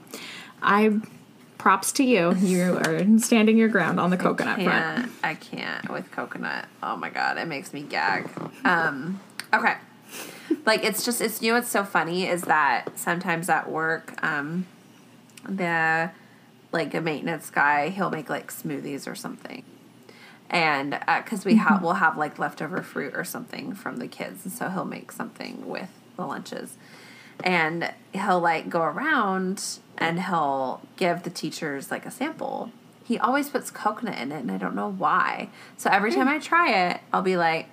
I 0.63 1.00
props 1.62 1.91
to 1.91 2.03
you. 2.03 2.34
You 2.38 2.80
are 2.80 3.20
standing 3.20 3.56
your 3.56 3.68
ground 3.68 4.00
on 4.00 4.10
the 4.10 4.18
coconut 4.18 4.60
front. 4.63 5.12
I 5.24 5.36
can't 5.36 5.88
with 5.91 6.10
coconut. 6.10 6.65
Oh 6.82 6.96
my 6.96 7.12
god, 7.12 7.38
it 7.38 7.48
makes 7.48 7.72
me 7.72 7.84
gag. 7.84 8.27
Um, 8.65 9.20
okay. 9.53 9.75
Like 10.65 10.84
it's 10.84 11.06
just 11.06 11.22
it's 11.22 11.39
you 11.39 11.51
know 11.51 11.60
what's 11.60 11.70
so 11.70 11.84
funny 11.84 12.27
is 12.27 12.41
that 12.44 12.98
sometimes 12.98 13.48
at 13.48 13.70
work, 13.70 14.12
um, 14.24 14.65
the 15.48 16.10
like 16.72 16.96
a 16.96 17.01
maintenance 17.01 17.51
guy 17.51 17.89
he'll 17.89 18.10
make 18.10 18.27
like 18.27 18.51
smoothies 18.51 19.08
or 19.08 19.13
something, 19.13 19.63
and 20.50 21.00
because 21.24 21.46
we 21.46 21.56
have 21.58 21.84
we'll 21.84 21.94
have 21.94 22.18
like 22.18 22.39
leftover 22.39 22.82
fruit 22.82 23.13
or 23.15 23.24
something 23.24 23.75
from 23.75 23.98
the 23.98 24.08
kids, 24.08 24.46
and 24.46 24.53
so 24.53 24.70
he'll 24.70 24.84
make 24.84 25.12
something 25.12 25.68
with 25.68 25.89
the 26.15 26.25
lunches, 26.25 26.75
and 27.44 27.94
he'll 28.14 28.40
like 28.40 28.70
go 28.70 28.82
around 28.82 29.80
and 29.98 30.22
he'll 30.24 30.82
give 30.98 31.24
the 31.24 31.30
teachers 31.30 31.92
like 31.92 32.06
a 32.06 32.12
sample. 32.12 32.72
He 33.04 33.20
always 33.20 33.50
puts 33.50 33.72
coconut 33.72 34.18
in 34.18 34.32
it, 34.32 34.40
and 34.40 34.52
I 34.52 34.58
don't 34.58 34.76
know 34.76 34.90
why. 34.90 35.50
So 35.78 35.90
every 35.90 36.12
time 36.12 36.28
I 36.28 36.40
try 36.40 36.90
it, 36.90 37.02
I'll 37.12 37.22
be 37.22 37.36
like, 37.36 37.68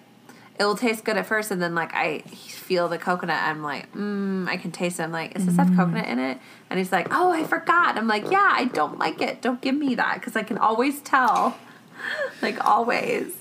it 0.59 0.65
will 0.65 0.77
taste 0.77 1.05
good 1.05 1.17
at 1.17 1.27
first, 1.27 1.51
and 1.51 1.63
then 1.63 1.75
like 1.75 1.95
I 1.95 2.21
feel 2.21 2.89
the 2.89 2.99
coconut. 2.99 3.41
I'm 3.43 3.63
like, 3.63 3.93
mm, 3.93 4.49
I 4.49 4.57
can 4.57 4.73
taste 4.73 4.99
it. 4.99 5.05
I'm 5.05 5.13
like, 5.13 5.35
does 5.35 5.47
this 5.47 5.57
have 5.57 5.69
coconut 5.77 6.09
in 6.09 6.19
it? 6.19 6.39
And 6.69 6.79
he's 6.79 6.93
like, 6.93 7.09
oh, 7.13 7.31
I 7.31 7.45
forgot. 7.45 7.97
I'm 7.97 8.09
like, 8.09 8.31
yeah, 8.31 8.51
I 8.53 8.65
don't 8.65 8.99
like 8.99 9.21
it. 9.21 9.41
Don't 9.41 9.61
give 9.61 9.75
me 9.75 9.95
that 9.95 10.15
because 10.15 10.35
I 10.37 10.43
can 10.43 10.59
always 10.59 11.01
tell. 11.01 11.57
like 12.43 12.65
always. 12.65 13.33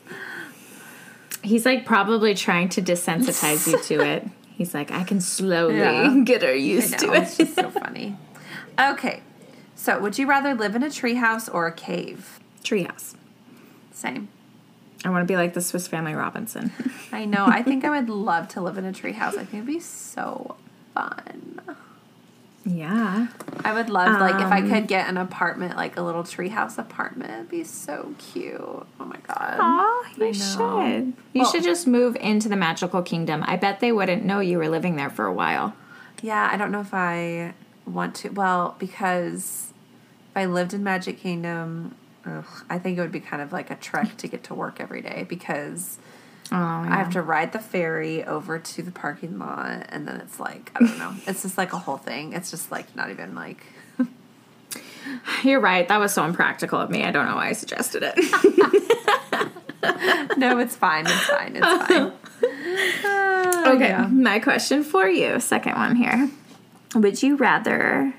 He's 1.41 1.65
like 1.65 1.85
probably 1.85 2.35
trying 2.35 2.69
to 2.69 2.81
desensitize 2.81 3.67
you 3.67 3.81
to 3.83 4.05
it. 4.13 4.27
He's 4.57 4.73
like, 4.73 4.89
I 4.91 5.03
can 5.03 5.21
slowly 5.21 5.77
Yeah. 5.77 6.17
get 6.25 6.41
her 6.41 6.53
used 6.55 6.91
know, 7.03 7.13
to 7.13 7.21
it's 7.21 7.39
it. 7.39 7.45
just 7.45 7.55
so 7.55 7.69
funny. 7.83 8.17
Okay, 8.79 9.21
so 9.75 9.99
would 9.99 10.17
you 10.17 10.27
rather 10.27 10.53
live 10.55 10.75
in 10.75 10.81
a 10.83 10.87
treehouse 10.87 11.47
or 11.53 11.67
a 11.67 11.71
cave? 11.71 12.39
Treehouse. 12.63 13.13
Same. 13.91 14.29
I 15.05 15.09
want 15.09 15.21
to 15.27 15.31
be 15.31 15.37
like 15.37 15.53
the 15.53 15.61
Swiss 15.61 15.87
Family 15.87 16.13
Robinson. 16.15 16.71
I 17.11 17.25
know. 17.25 17.45
I 17.45 17.61
think 17.61 17.85
I 17.85 17.89
would 17.99 18.09
love 18.09 18.47
to 18.49 18.61
live 18.61 18.77
in 18.79 18.85
a 18.85 18.91
treehouse. 18.91 19.37
I 19.37 19.45
think 19.45 19.53
it'd 19.53 19.65
be 19.67 19.79
so 19.79 20.55
fun. 20.95 21.46
Yeah. 22.67 23.27
I 23.63 23.73
would 23.73 23.89
love 23.89 24.19
like 24.21 24.35
if 24.35 24.51
I 24.51 24.59
Um, 24.59 24.69
could 24.69 24.87
get 24.87 25.09
an 25.09 25.17
apartment, 25.17 25.75
like 25.75 25.97
a 25.97 26.01
little 26.01 26.23
treehouse 26.23 26.77
apartment. 26.77 27.31
It'd 27.31 27.49
be 27.49 27.63
so 27.63 28.13
cute. 28.17 28.55
Oh 28.59 28.87
my 29.05 29.17
god. 29.27 29.57
Aw, 29.59 30.03
you 30.17 30.33
should. 30.33 31.13
You 31.33 31.41
Well- 31.41 31.51
should 31.51 31.63
just 31.63 31.87
move 31.87 32.15
into 32.17 32.49
the 32.49 32.55
magical 32.55 33.01
kingdom. 33.01 33.43
I 33.47 33.55
bet 33.57 33.79
they 33.79 33.91
wouldn't 33.91 34.23
know 34.25 34.39
you 34.39 34.57
were 34.57 34.69
living 34.69 34.95
there 34.95 35.09
for 35.09 35.25
a 35.25 35.33
while. 35.33 35.73
Yeah, 36.21 36.49
I 36.51 36.57
don't 36.57 36.71
know 36.71 36.81
if 36.81 36.93
I 36.93 37.53
want 37.85 38.15
to. 38.15 38.29
Well, 38.29 38.75
because 38.79 39.71
if 40.31 40.37
I 40.37 40.45
lived 40.45 40.73
in 40.73 40.83
Magic 40.83 41.19
Kingdom, 41.19 41.95
ugh, 42.25 42.45
I 42.69 42.79
think 42.79 42.97
it 42.97 43.01
would 43.01 43.11
be 43.11 43.19
kind 43.19 43.41
of 43.41 43.51
like 43.53 43.69
a 43.71 43.75
trek 43.75 44.17
to 44.17 44.27
get 44.27 44.43
to 44.45 44.53
work 44.53 44.79
every 44.79 45.01
day 45.01 45.25
because 45.27 45.97
Oh, 46.51 46.55
yeah. 46.55 46.87
I 46.89 46.97
have 46.97 47.11
to 47.11 47.21
ride 47.21 47.51
the 47.51 47.59
ferry 47.59 48.23
over 48.23 48.57
to 48.57 48.83
the 48.83 48.91
parking 48.91 49.37
lot, 49.37 49.85
and 49.89 50.07
then 50.07 50.21
it's 50.21 50.39
like 50.39 50.71
I 50.75 50.79
don't 50.79 50.97
know. 50.97 51.13
it's 51.27 51.41
just 51.41 51.57
like 51.57 51.73
a 51.73 51.77
whole 51.77 51.97
thing. 51.97 52.33
It's 52.33 52.51
just 52.51 52.71
like 52.71 52.95
not 52.95 53.09
even 53.09 53.35
like. 53.35 53.65
You're 55.43 55.59
right. 55.59 55.87
That 55.87 55.99
was 55.99 56.13
so 56.13 56.23
impractical 56.23 56.79
of 56.79 56.89
me. 56.89 57.03
I 57.03 57.11
don't 57.11 57.25
know 57.25 57.35
why 57.35 57.49
I 57.49 57.53
suggested 57.53 58.03
it. 58.05 58.15
no, 60.37 60.59
it's 60.59 60.75
fine. 60.75 61.05
It's 61.05 61.25
fine. 61.25 61.55
It's 61.55 61.65
fine. 61.65 62.13
Uh, 63.03 63.73
okay, 63.75 63.89
yeah. 63.89 64.07
my 64.07 64.39
question 64.39 64.83
for 64.83 65.07
you, 65.07 65.39
second 65.39 65.75
one 65.75 65.95
here. 65.95 66.29
Would 66.95 67.23
you 67.23 67.35
rather 67.35 68.13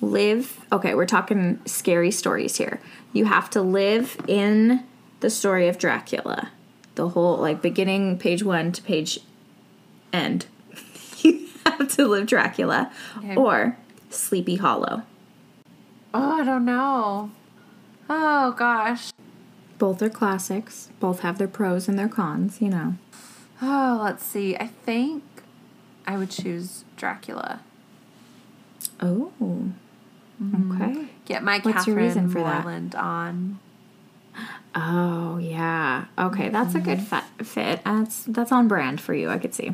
live? 0.00 0.64
Okay, 0.72 0.94
we're 0.94 1.06
talking 1.06 1.60
scary 1.66 2.10
stories 2.10 2.56
here. 2.56 2.80
You 3.12 3.26
have 3.26 3.50
to 3.50 3.62
live 3.62 4.16
in 4.28 4.84
the 5.20 5.30
story 5.30 5.68
of 5.68 5.78
Dracula, 5.78 6.50
the 6.96 7.10
whole 7.10 7.36
like 7.36 7.62
beginning 7.62 8.18
page 8.18 8.42
one 8.42 8.72
to 8.72 8.82
page 8.82 9.20
end. 10.12 10.46
you 11.18 11.46
have 11.64 11.88
to 11.94 12.06
live 12.06 12.26
Dracula, 12.26 12.90
Okay. 13.18 13.36
or 13.36 13.76
Sleepy 14.10 14.56
Hollow. 14.56 15.02
Oh, 16.12 16.40
I 16.40 16.44
don't 16.44 16.64
know. 16.64 17.30
Oh 18.10 18.52
gosh. 18.52 19.12
Both 19.78 20.00
are 20.02 20.08
classics. 20.10 20.88
Both 21.00 21.20
have 21.20 21.38
their 21.38 21.48
pros 21.48 21.88
and 21.88 21.98
their 21.98 22.08
cons. 22.08 22.60
You 22.60 22.70
know. 22.70 22.94
Oh, 23.62 24.00
let's 24.02 24.24
see. 24.24 24.56
I 24.56 24.66
think 24.66 25.22
I 26.06 26.16
would 26.16 26.30
choose 26.30 26.84
Dracula. 26.96 27.60
Oh. 29.00 29.32
Mm-hmm. 30.42 30.82
Okay. 30.82 31.08
Get 31.24 31.42
my 31.42 31.58
What's 31.58 31.78
Catherine 31.78 31.96
your 31.96 32.06
reason 32.06 32.30
for 32.30 32.40
that? 32.40 32.94
On. 32.94 33.58
Oh 34.74 35.38
yeah. 35.38 36.06
Okay, 36.18 36.48
that's 36.50 36.74
a 36.74 36.80
good 36.80 37.00
fit. 37.00 37.80
That's 37.84 38.24
that's 38.24 38.52
on 38.52 38.68
brand 38.68 39.00
for 39.00 39.14
you. 39.14 39.30
I 39.30 39.38
could 39.38 39.54
see. 39.54 39.72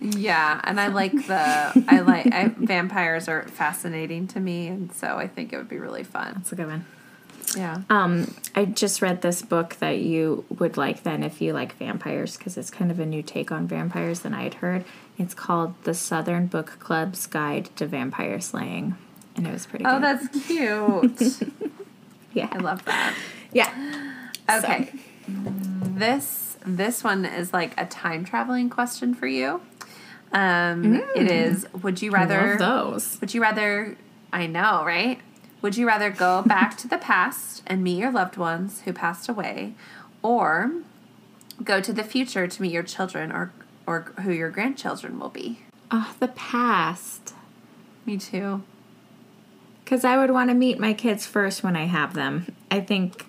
Yeah, 0.00 0.60
and 0.64 0.80
I 0.80 0.88
like 0.88 1.12
the 1.12 1.84
I 1.88 2.00
like 2.00 2.32
I, 2.32 2.48
vampires 2.56 3.28
are 3.28 3.46
fascinating 3.48 4.26
to 4.28 4.40
me, 4.40 4.68
and 4.68 4.92
so 4.92 5.16
I 5.16 5.28
think 5.28 5.52
it 5.52 5.56
would 5.56 5.68
be 5.68 5.78
really 5.78 6.04
fun. 6.04 6.32
That's 6.36 6.52
a 6.52 6.56
good 6.56 6.66
one. 6.66 6.84
Yeah. 7.56 7.82
Um, 7.90 8.34
I 8.54 8.64
just 8.64 9.02
read 9.02 9.22
this 9.22 9.42
book 9.42 9.76
that 9.80 9.98
you 9.98 10.44
would 10.58 10.76
like 10.76 11.02
then 11.02 11.22
if 11.22 11.40
you 11.40 11.52
like 11.52 11.76
vampires 11.76 12.36
because 12.36 12.56
it's 12.56 12.70
kind 12.70 12.90
of 12.90 13.00
a 13.00 13.06
new 13.06 13.22
take 13.22 13.50
on 13.50 13.66
vampires 13.66 14.20
than 14.20 14.34
I 14.34 14.44
had 14.44 14.54
heard. 14.54 14.84
It's 15.18 15.34
called 15.34 15.74
The 15.82 15.92
Southern 15.94 16.46
Book 16.46 16.76
Club's 16.78 17.26
Guide 17.26 17.68
to 17.76 17.86
Vampire 17.86 18.40
Slaying, 18.40 18.96
and 19.36 19.46
it 19.46 19.52
was 19.52 19.66
pretty. 19.66 19.84
Oh, 19.84 19.98
good. 19.98 20.02
that's 20.02 20.46
cute. 20.46 21.42
Yeah, 22.32 22.48
I 22.52 22.58
love 22.58 22.84
that. 22.84 23.14
Yeah. 23.52 24.06
Okay. 24.50 24.90
This 25.28 26.56
this 26.66 27.04
one 27.04 27.24
is 27.24 27.52
like 27.52 27.80
a 27.80 27.86
time 27.86 28.24
traveling 28.24 28.68
question 28.68 29.14
for 29.14 29.28
you. 29.28 29.60
Um, 30.32 30.96
it 31.14 31.30
is. 31.30 31.66
Would 31.82 32.02
you 32.02 32.10
rather? 32.10 32.34
Mm. 32.34 32.60
Love 32.60 32.92
those. 32.92 33.20
Would 33.20 33.34
you 33.34 33.42
rather? 33.42 33.96
I 34.32 34.46
know, 34.46 34.84
right? 34.84 35.20
Would 35.62 35.76
you 35.76 35.86
rather 35.86 36.10
go 36.10 36.42
back 36.46 36.76
to 36.78 36.88
the 36.88 36.98
past 36.98 37.62
and 37.66 37.82
meet 37.82 37.98
your 37.98 38.10
loved 38.10 38.36
ones 38.36 38.82
who 38.82 38.92
passed 38.92 39.28
away, 39.28 39.74
or 40.22 40.72
go 41.62 41.80
to 41.80 41.92
the 41.92 42.04
future 42.04 42.46
to 42.46 42.62
meet 42.62 42.72
your 42.72 42.82
children 42.82 43.30
or 43.30 43.52
or 43.86 44.12
who 44.22 44.32
your 44.32 44.50
grandchildren 44.50 45.18
will 45.18 45.30
be? 45.30 45.60
Oh, 45.90 46.14
the 46.20 46.28
past. 46.28 47.34
Me 48.06 48.16
too. 48.16 48.62
Because 49.84 50.04
I 50.04 50.16
would 50.16 50.30
want 50.30 50.50
to 50.50 50.54
meet 50.54 50.78
my 50.78 50.92
kids 50.92 51.26
first 51.26 51.64
when 51.64 51.76
I 51.76 51.86
have 51.86 52.14
them. 52.14 52.54
I 52.70 52.80
think. 52.80 53.26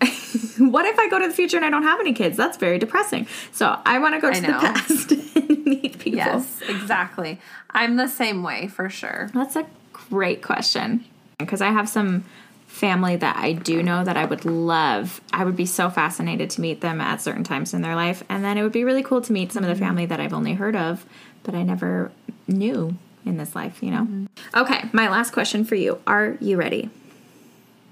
what 0.58 0.86
if 0.86 0.98
I 0.98 1.08
go 1.08 1.18
to 1.18 1.28
the 1.28 1.34
future 1.34 1.56
and 1.56 1.66
I 1.66 1.70
don't 1.70 1.82
have 1.82 2.00
any 2.00 2.12
kids? 2.12 2.36
That's 2.36 2.56
very 2.56 2.78
depressing. 2.78 3.26
So 3.52 3.78
I 3.84 3.98
want 3.98 4.14
to 4.14 4.20
go 4.20 4.32
to 4.32 4.40
the 4.40 4.46
past 4.46 5.12
and 5.36 5.64
meet 5.64 5.98
people. 5.98 6.18
Yes, 6.18 6.62
exactly. 6.68 7.40
I'm 7.70 7.96
the 7.96 8.08
same 8.08 8.42
way 8.42 8.68
for 8.68 8.88
sure. 8.88 9.30
That's 9.34 9.56
a 9.56 9.66
great 9.92 10.42
question. 10.42 11.04
Because 11.38 11.60
I 11.60 11.70
have 11.70 11.88
some 11.88 12.24
family 12.66 13.16
that 13.16 13.36
I 13.36 13.52
do 13.52 13.82
know 13.82 14.04
that 14.04 14.16
I 14.16 14.24
would 14.24 14.44
love. 14.44 15.20
I 15.32 15.44
would 15.44 15.56
be 15.56 15.66
so 15.66 15.90
fascinated 15.90 16.50
to 16.50 16.60
meet 16.60 16.80
them 16.80 17.00
at 17.00 17.20
certain 17.20 17.44
times 17.44 17.74
in 17.74 17.82
their 17.82 17.96
life. 17.96 18.22
And 18.28 18.44
then 18.44 18.56
it 18.56 18.62
would 18.62 18.72
be 18.72 18.84
really 18.84 19.02
cool 19.02 19.20
to 19.22 19.32
meet 19.32 19.52
some 19.52 19.64
of 19.64 19.68
the 19.68 19.74
mm-hmm. 19.74 19.84
family 19.84 20.06
that 20.06 20.20
I've 20.20 20.32
only 20.32 20.54
heard 20.54 20.76
of, 20.76 21.04
but 21.42 21.54
I 21.54 21.62
never 21.62 22.12
knew 22.46 22.94
in 23.26 23.36
this 23.36 23.54
life, 23.54 23.82
you 23.82 23.90
know? 23.90 24.02
Mm-hmm. 24.02 24.26
Okay, 24.54 24.88
my 24.92 25.08
last 25.08 25.32
question 25.32 25.64
for 25.64 25.74
you. 25.74 26.00
Are 26.06 26.36
you 26.40 26.56
ready? 26.56 26.90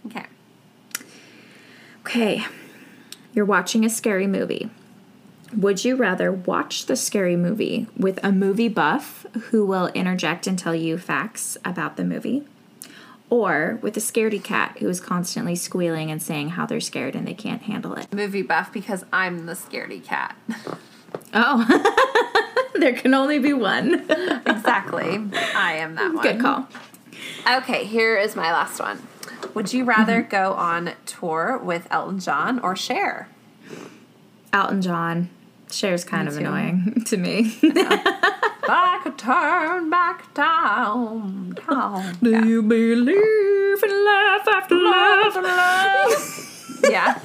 Okay. 0.07 0.25
Okay, 2.09 2.47
you're 3.35 3.45
watching 3.45 3.85
a 3.85 3.91
scary 3.91 4.27
movie. 4.27 4.71
Would 5.55 5.85
you 5.85 5.95
rather 5.95 6.33
watch 6.33 6.87
the 6.87 6.97
scary 6.97 7.37
movie 7.37 7.87
with 7.99 8.19
a 8.25 8.33
movie 8.33 8.69
buff 8.69 9.27
who 9.51 9.67
will 9.67 9.89
interject 9.89 10.47
and 10.47 10.59
tell 10.59 10.75
you 10.75 10.97
facts 10.97 11.59
about 11.67 11.99
the 11.99 12.05
movie? 12.05 12.45
Or 13.29 13.79
with 13.83 13.95
a 13.99 14.01
scaredy 14.01 14.43
cat 14.43 14.79
who 14.79 14.89
is 14.89 15.03
constantly 15.03 15.55
squealing 15.55 16.11
and 16.11 16.23
saying 16.23 16.49
how 16.51 16.65
they're 16.65 16.81
scared 16.81 17.15
and 17.15 17.29
they 17.29 17.35
can't 17.35 17.61
handle 17.61 17.93
it? 17.93 18.11
Movie 18.11 18.41
buff 18.41 18.73
because 18.73 19.05
I'm 19.13 19.45
the 19.45 19.53
scaredy 19.53 20.03
cat. 20.03 20.35
Oh, 21.35 22.71
there 22.77 22.95
can 22.95 23.13
only 23.13 23.39
be 23.39 23.53
one. 23.53 24.07
exactly. 24.47 25.29
I 25.55 25.75
am 25.75 25.95
that 25.97 26.15
one. 26.15 26.23
Good 26.23 26.41
call. 26.41 26.69
Okay, 27.47 27.85
here 27.85 28.17
is 28.17 28.35
my 28.35 28.51
last 28.51 28.81
one. 28.81 28.99
Would 29.55 29.73
you 29.73 29.85
rather 29.85 30.23
go 30.23 30.53
on 30.55 30.93
tour 31.07 31.59
with 31.63 31.87
Elton 31.91 32.21
John 32.21 32.59
or 32.61 32.77
Cher? 32.77 33.29
Elton 34.53 34.83
John. 34.83 35.31
Cher's 35.71 36.05
kind 36.05 36.29
of 36.29 36.35
too. 36.35 36.41
annoying 36.41 37.03
to 37.07 37.17
me. 37.17 37.59
I 38.71 39.01
could 39.03 39.19
turn 39.19 39.91
back 39.91 40.33
down, 40.35 41.57
down. 41.69 42.19
Do 42.23 42.47
you 42.47 42.63
believe 42.63 43.83
in 43.83 44.05
life 44.05 44.49
after 44.49 44.75
love? 44.75 45.37
yeah. 46.91 47.19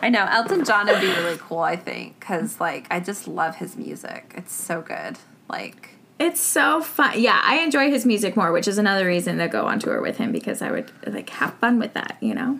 I 0.00 0.08
know 0.10 0.26
Elton 0.30 0.64
John 0.64 0.86
would 0.86 1.00
be 1.00 1.08
really 1.08 1.38
cool. 1.38 1.58
I 1.58 1.76
think 1.76 2.20
because 2.20 2.60
like 2.60 2.86
I 2.90 3.00
just 3.00 3.26
love 3.26 3.56
his 3.56 3.76
music. 3.76 4.34
It's 4.36 4.54
so 4.54 4.80
good. 4.80 5.18
Like 5.48 5.97
It's 6.18 6.40
so 6.40 6.82
fun. 6.82 7.20
Yeah, 7.20 7.40
I 7.44 7.58
enjoy 7.58 7.90
his 7.90 8.04
music 8.04 8.36
more, 8.36 8.50
which 8.52 8.66
is 8.66 8.76
another 8.78 9.06
reason 9.06 9.38
to 9.38 9.46
go 9.48 9.66
on 9.66 9.78
tour 9.78 10.00
with 10.00 10.16
him 10.16 10.32
because 10.32 10.60
I 10.62 10.70
would 10.72 10.90
like 11.06 11.30
have 11.30 11.54
fun 11.54 11.78
with 11.78 11.94
that, 11.94 12.16
you 12.20 12.34
know. 12.34 12.58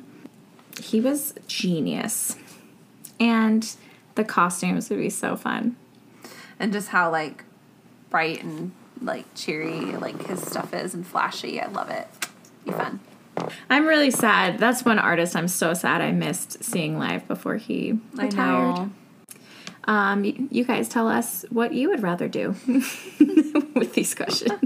He 0.80 1.00
was 1.00 1.34
genius. 1.48 2.36
And 3.18 3.68
the 4.14 4.22
costumes 4.24 4.90
would 4.90 4.98
be 5.00 5.10
so 5.10 5.36
fun. 5.36 5.76
and 6.60 6.72
just 6.72 6.88
how 6.88 7.10
like 7.10 7.44
bright 8.10 8.42
and 8.42 8.70
like 9.02 9.24
cheery 9.34 9.80
like 9.96 10.26
his 10.26 10.40
stuff 10.40 10.72
is 10.72 10.94
and 10.94 11.04
flashy. 11.06 11.60
I 11.60 11.66
love 11.66 11.90
it. 11.90 12.06
Be 12.64 12.70
fun. 12.72 13.00
I'm 13.70 13.86
really 13.86 14.10
sad. 14.10 14.58
That's 14.58 14.84
one 14.84 14.98
artist 14.98 15.34
I'm 15.36 15.48
so 15.48 15.74
sad 15.74 16.00
I 16.00 16.10
missed 16.12 16.62
seeing 16.62 16.98
live 16.98 17.26
before 17.28 17.56
he 17.56 17.98
retired. 18.14 18.90
Um, 19.84 20.24
you 20.24 20.64
guys 20.64 20.88
tell 20.88 21.08
us 21.08 21.44
what 21.48 21.72
you 21.72 21.88
would 21.88 22.02
rather 22.02 22.28
do 22.28 22.54
with 23.78 23.94
these 23.94 24.14
questions. 24.14 24.52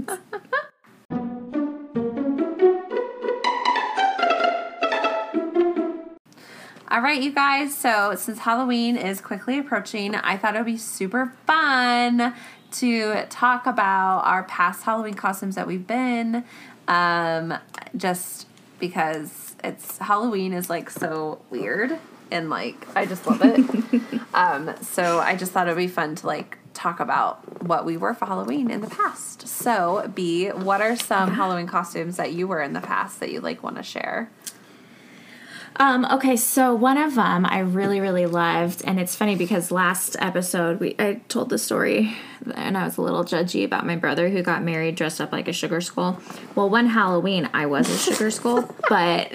All 6.89 7.01
right, 7.01 7.21
you 7.21 7.31
guys. 7.31 7.75
So, 7.75 8.13
since 8.15 8.39
Halloween 8.39 8.97
is 8.97 9.19
quickly 9.19 9.57
approaching, 9.57 10.13
I 10.13 10.37
thought 10.37 10.55
it 10.55 10.59
would 10.59 10.67
be 10.67 10.77
super 10.77 11.33
fun 11.47 12.35
to 12.73 13.25
talk 13.29 13.65
about 13.65 14.19
our 14.25 14.43
past 14.43 14.83
Halloween 14.83 15.15
costumes 15.15 15.55
that 15.55 15.65
we've 15.65 15.87
been. 15.87 16.43
Um, 16.87 17.55
just 17.97 18.47
because 18.79 19.55
it's 19.63 19.97
Halloween 19.97 20.53
is 20.53 20.69
like 20.69 20.89
so 20.89 21.41
weird 21.49 21.97
and 22.29 22.49
like 22.49 22.85
I 22.95 23.05
just 23.05 23.25
love 23.25 23.41
it. 23.43 24.21
um, 24.33 24.75
so 24.81 25.19
I 25.19 25.35
just 25.35 25.51
thought 25.51 25.67
it 25.67 25.71
would 25.71 25.77
be 25.77 25.87
fun 25.87 26.15
to 26.15 26.27
like 26.27 26.57
talk 26.73 26.99
about 26.99 27.63
what 27.63 27.85
we 27.85 27.97
were 27.97 28.13
for 28.13 28.25
Halloween 28.25 28.69
in 28.69 28.81
the 28.81 28.87
past. 28.87 29.47
So, 29.47 30.11
B, 30.13 30.49
what 30.49 30.81
are 30.81 30.95
some 30.95 31.31
Halloween 31.31 31.67
costumes 31.67 32.17
that 32.17 32.33
you 32.33 32.47
were 32.47 32.61
in 32.61 32.73
the 32.73 32.81
past 32.81 33.19
that 33.19 33.31
you 33.31 33.41
like 33.41 33.63
want 33.63 33.77
to 33.77 33.83
share? 33.83 34.29
Um, 35.77 36.05
okay, 36.05 36.35
so 36.35 36.75
one 36.75 36.97
of 36.97 37.15
them 37.15 37.45
I 37.47 37.59
really, 37.59 37.99
really 37.99 38.27
loved, 38.27 38.83
and 38.85 38.99
it's 38.99 39.15
funny 39.15 39.35
because 39.35 39.71
last 39.71 40.15
episode 40.19 40.79
we 40.79 40.95
I 40.99 41.21
told 41.29 41.49
the 41.49 41.57
story, 41.57 42.15
and 42.53 42.77
I 42.77 42.83
was 42.83 42.97
a 42.97 43.01
little 43.01 43.23
judgy 43.23 43.65
about 43.65 43.85
my 43.85 43.95
brother 43.95 44.29
who 44.29 44.43
got 44.43 44.61
married 44.61 44.95
dressed 44.95 45.19
up 45.19 45.31
like 45.31 45.47
a 45.47 45.53
sugar 45.53 45.81
skull. 45.81 46.19
Well, 46.53 46.69
one 46.69 46.87
Halloween 46.87 47.49
I 47.53 47.65
was 47.65 47.89
a 47.89 47.97
sugar 47.97 48.29
skull, 48.29 48.69
but 48.89 49.33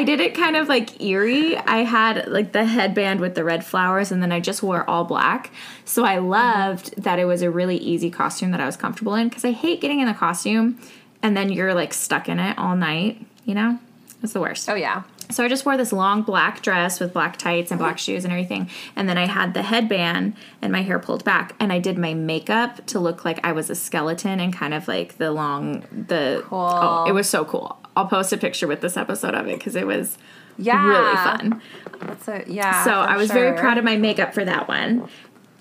I 0.00 0.02
did 0.02 0.18
it 0.18 0.34
kind 0.34 0.56
of 0.56 0.66
like 0.66 1.02
eerie. 1.02 1.58
I 1.58 1.84
had 1.84 2.26
like 2.26 2.52
the 2.52 2.64
headband 2.64 3.20
with 3.20 3.34
the 3.34 3.44
red 3.44 3.66
flowers, 3.66 4.10
and 4.10 4.22
then 4.22 4.32
I 4.32 4.40
just 4.40 4.62
wore 4.62 4.88
all 4.88 5.04
black. 5.04 5.50
So 5.84 6.06
I 6.06 6.16
loved 6.16 6.96
that 7.02 7.18
it 7.18 7.26
was 7.26 7.42
a 7.42 7.50
really 7.50 7.76
easy 7.76 8.10
costume 8.10 8.50
that 8.52 8.60
I 8.60 8.64
was 8.64 8.78
comfortable 8.78 9.14
in 9.14 9.28
because 9.28 9.44
I 9.44 9.52
hate 9.52 9.82
getting 9.82 10.00
in 10.00 10.08
a 10.08 10.14
costume 10.14 10.78
and 11.22 11.36
then 11.36 11.52
you're 11.52 11.74
like 11.74 11.92
stuck 11.92 12.30
in 12.30 12.38
it 12.38 12.56
all 12.56 12.76
night. 12.76 13.22
You 13.44 13.54
know, 13.54 13.78
it's 14.22 14.32
the 14.32 14.40
worst. 14.40 14.70
Oh 14.70 14.74
yeah. 14.74 15.02
So 15.30 15.44
I 15.44 15.48
just 15.48 15.64
wore 15.64 15.76
this 15.76 15.92
long 15.92 16.22
black 16.22 16.62
dress 16.62 17.00
with 17.00 17.12
black 17.12 17.36
tights 17.36 17.70
and 17.70 17.78
black 17.78 17.98
shoes 17.98 18.24
and 18.24 18.32
everything. 18.32 18.68
And 18.96 19.08
then 19.08 19.16
I 19.16 19.26
had 19.26 19.54
the 19.54 19.62
headband 19.62 20.34
and 20.60 20.72
my 20.72 20.82
hair 20.82 20.98
pulled 20.98 21.24
back. 21.24 21.54
And 21.60 21.72
I 21.72 21.78
did 21.78 21.96
my 21.98 22.14
makeup 22.14 22.84
to 22.86 22.98
look 23.00 23.24
like 23.24 23.38
I 23.44 23.52
was 23.52 23.70
a 23.70 23.74
skeleton 23.74 24.40
and 24.40 24.52
kind 24.52 24.74
of 24.74 24.88
like 24.88 25.18
the 25.18 25.30
long, 25.30 25.84
the. 26.08 26.42
Cool. 26.46 26.58
Oh, 26.58 27.04
it 27.08 27.12
was 27.12 27.28
so 27.28 27.44
cool. 27.44 27.78
I'll 27.96 28.06
post 28.06 28.32
a 28.32 28.36
picture 28.36 28.66
with 28.66 28.80
this 28.80 28.96
episode 28.96 29.34
of 29.34 29.46
it 29.46 29.58
because 29.58 29.74
it 29.76 29.86
was 29.86 30.18
Yeah. 30.58 30.86
really 30.88 31.16
fun. 31.16 31.62
That's 32.00 32.28
a 32.28 32.44
yeah. 32.46 32.84
So 32.84 32.90
for 32.90 32.96
I 32.96 33.16
was 33.16 33.30
very 33.30 33.56
proud 33.58 33.78
of 33.78 33.84
my 33.84 33.96
makeup 33.96 34.34
for 34.34 34.44
that 34.44 34.68
one. 34.68 35.08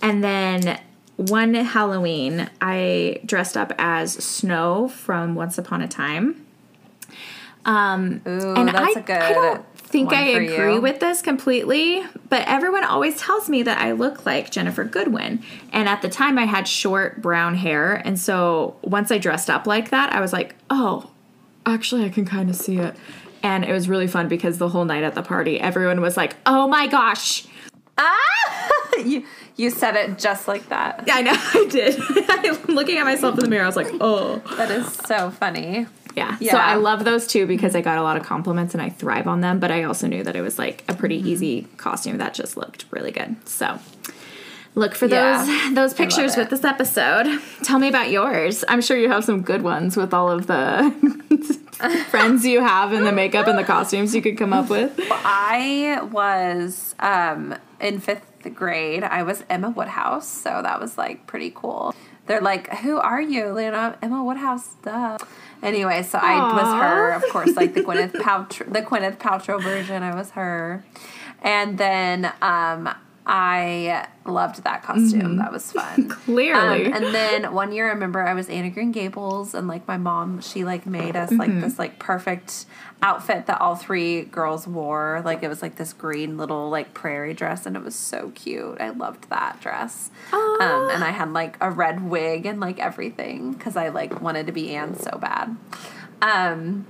And 0.02 0.24
then 0.24 0.80
one 1.16 1.54
Halloween, 1.54 2.50
I 2.62 3.20
dressed 3.26 3.58
up 3.58 3.74
as 3.78 4.14
Snow 4.14 4.88
from 4.88 5.36
Once 5.36 5.58
Upon 5.58 5.82
a 5.82 5.88
Time. 5.88 6.46
Ooh, 7.70 8.54
and 8.56 8.70
that's 8.70 8.98
I, 8.98 9.00
a 9.00 9.04
good. 9.04 9.22
I 9.22 9.34
don't 9.34 9.66
think 9.78 10.14
I 10.14 10.22
agree 10.22 10.76
you. 10.76 10.82
with 10.82 11.00
this 11.00 11.22
completely, 11.22 12.04
but 12.30 12.48
everyone 12.48 12.84
always 12.84 13.20
tells 13.20 13.50
me 13.50 13.64
that 13.64 13.80
I 13.80 13.92
look 13.92 14.26
like 14.26 14.52
Ginnifer 14.52 14.90
Goodwin. 14.90 15.44
And 15.72 15.90
at 15.90 16.02
the 16.02 16.10
time, 16.10 16.38
I 16.38 16.46
had 16.46 16.68
short 16.68 17.22
brown 17.22 17.56
hair. 17.56 17.96
And 17.96 18.20
so 18.20 18.78
once 18.84 19.12
I 19.12 19.18
dressed 19.18 19.50
up 19.50 19.66
like 19.68 19.90
that, 19.90 20.14
I 20.14 20.22
was 20.22 20.32
like, 20.32 20.56
oh, 20.70 21.10
actually, 21.66 22.06
I 22.06 22.10
can 22.10 22.26
kind 22.26 22.50
of 22.50 22.56
see 22.56 22.78
it. 22.78 22.96
And 23.42 23.64
it 23.64 23.72
was 23.72 23.90
really 23.90 24.08
fun 24.08 24.28
because 24.28 24.58
the 24.58 24.70
whole 24.70 24.86
night 24.86 25.04
at 25.04 25.16
the 25.16 25.24
party, 25.24 25.60
everyone 25.60 26.02
was 26.02 26.18
like, 26.18 26.36
oh 26.46 26.68
my 26.68 26.88
gosh. 26.88 27.48
Ah! 27.98 28.70
you 29.06 29.26
you 29.56 29.70
said 29.70 29.96
it 29.96 30.18
just 30.18 30.48
like 30.48 30.70
that. 30.70 31.04
I 31.12 31.22
know, 31.22 31.34
I 31.36 31.68
did. 31.70 32.00
I'm 32.30 32.76
looking 32.76 32.98
at 32.98 33.06
myself 33.06 33.36
in 33.36 33.42
the 33.44 33.50
mirror. 33.50 33.64
I 33.64 33.68
was 33.68 33.76
like, 33.76 33.92
oh. 34.00 34.38
That 34.58 34.72
is 34.72 34.92
so 34.94 35.32
funny. 35.32 35.88
Yeah. 36.40 36.52
So 36.52 36.58
I 36.58 36.76
love 36.76 37.04
those 37.06 37.26
too 37.28 37.46
because 37.48 37.76
I 37.76 37.82
got 37.82 37.98
a 37.98 38.04
lot 38.04 38.18
of 38.18 38.24
compliments 38.24 38.74
and 38.74 38.82
I 38.82 38.90
thrive 38.90 39.28
on 39.28 39.42
them. 39.42 39.60
But 39.60 39.72
I 39.72 39.84
also 39.84 40.08
knew 40.08 40.24
that 40.24 40.36
it 40.36 40.42
was 40.42 40.58
like 40.60 40.84
a 40.88 40.94
pretty 40.94 41.20
Mm-hmm. 41.20 41.28
easy 41.28 41.68
costume 41.78 42.18
that 42.20 42.34
just 42.34 42.56
looked 42.58 42.86
really 42.92 43.12
good. 43.12 43.36
So 43.48 43.80
look 44.76 44.94
for 44.96 45.08
Yeah. 45.08 45.44
those 45.46 45.76
those 45.76 45.94
pictures 45.94 46.38
with 46.38 46.50
this 46.50 46.64
episode. 46.64 47.26
Tell 47.64 47.80
me 47.80 47.88
about 47.90 48.10
yours. 48.12 48.64
I'm 48.68 48.82
sure 48.82 48.98
you 48.98 49.10
have 49.10 49.24
some 49.26 49.42
good 49.42 49.62
ones 49.64 49.98
with 49.98 50.14
all 50.14 50.30
of 50.30 50.48
the 50.48 50.94
friends 52.10 52.46
you 52.46 52.62
have 52.62 52.92
and 52.94 53.06
the 53.06 53.12
makeup 53.12 53.48
and 53.48 53.58
the 53.58 53.64
costumes 53.64 54.14
you 54.16 54.22
could 54.22 54.38
come 54.38 54.54
up 54.54 54.70
with. 54.70 54.92
I 55.12 56.00
was 56.12 56.96
um, 57.00 57.56
in 57.80 58.00
fifth 58.00 58.26
grade. 58.54 59.04
I 59.04 59.24
was 59.24 59.44
Emma 59.50 59.70
Woodhouse, 59.70 60.28
so 60.28 60.62
that 60.64 60.80
was 60.80 60.98
like 60.98 61.26
pretty 61.28 61.52
cool. 61.54 61.94
They're 62.30 62.42
like, 62.42 62.70
"Who 62.82 63.00
are 63.00 63.20
you, 63.20 63.48
Lena?" 63.48 63.98
Emma 64.04 64.24
Woodhouse. 64.24 64.76
Duh. 64.84 65.18
Anyway, 65.64 66.04
so 66.04 66.20
I 66.20 66.54
was 66.54 66.68
her, 66.80 67.10
of 67.14 67.24
course, 67.32 67.56
like 67.56 67.74
the 67.74 67.82
Gwyneth 67.82 68.12
Paltrow, 68.22 68.72
the 68.72 68.84
Gwyneth 68.84 69.18
Paltrow 69.18 69.60
version. 69.60 70.04
I 70.04 70.14
was 70.14 70.30
her, 70.32 70.86
and 71.42 71.80
then 71.80 72.32
um, 72.44 72.88
I 73.26 74.08
loved 74.26 74.64
that 74.64 74.84
costume. 74.84 75.38
That 75.38 75.52
was 75.52 75.72
fun. 75.72 76.10
Clearly. 76.26 76.88
Um, 76.88 76.94
and 76.94 77.06
then 77.14 77.54
one 77.54 77.72
year, 77.72 77.88
I 77.88 77.90
remember 77.90 78.26
I 78.26 78.34
was 78.34 78.50
Anne 78.50 78.66
of 78.66 78.74
Green 78.74 78.92
Gables, 78.92 79.54
and 79.54 79.68
like 79.68 79.88
my 79.88 79.98
mom, 79.98 80.42
she 80.42 80.64
like 80.64 80.86
made 80.86 81.16
us 81.16 81.32
like 81.32 81.60
this 81.62 81.78
like 81.78 82.00
perfect 82.00 82.66
outfit 83.02 83.46
that 83.46 83.62
all 83.62 83.76
three 83.76 84.24
girls 84.24 84.68
wore. 84.68 85.22
Like 85.24 85.44
it 85.44 85.48
was 85.48 85.62
like 85.62 85.76
this 85.76 85.94
green 85.94 86.38
little 86.38 86.70
like 86.70 86.94
prairie 86.94 87.34
dress, 87.34 87.66
and 87.66 87.76
it 87.76 87.84
was 87.84 87.96
so 87.96 88.32
cute. 88.36 88.80
I 88.80 88.90
loved 88.90 89.30
that 89.30 89.60
dress. 89.62 90.10
Um, 90.34 90.90
and 90.92 91.04
I 91.04 91.12
had 91.12 91.32
like 91.32 91.58
a 91.62 91.70
red 91.70 92.10
wig 92.10 92.46
and 92.46 92.60
like 92.60 92.80
everything 92.80 93.54
because 93.54 93.76
I 93.76 93.90
like 93.90 94.22
wanted 94.22 94.48
to 94.48 94.52
be 94.52 94.76
Anne 94.76 94.98
so 94.98 95.18
bad. 95.20 95.56
Um, 96.22 96.86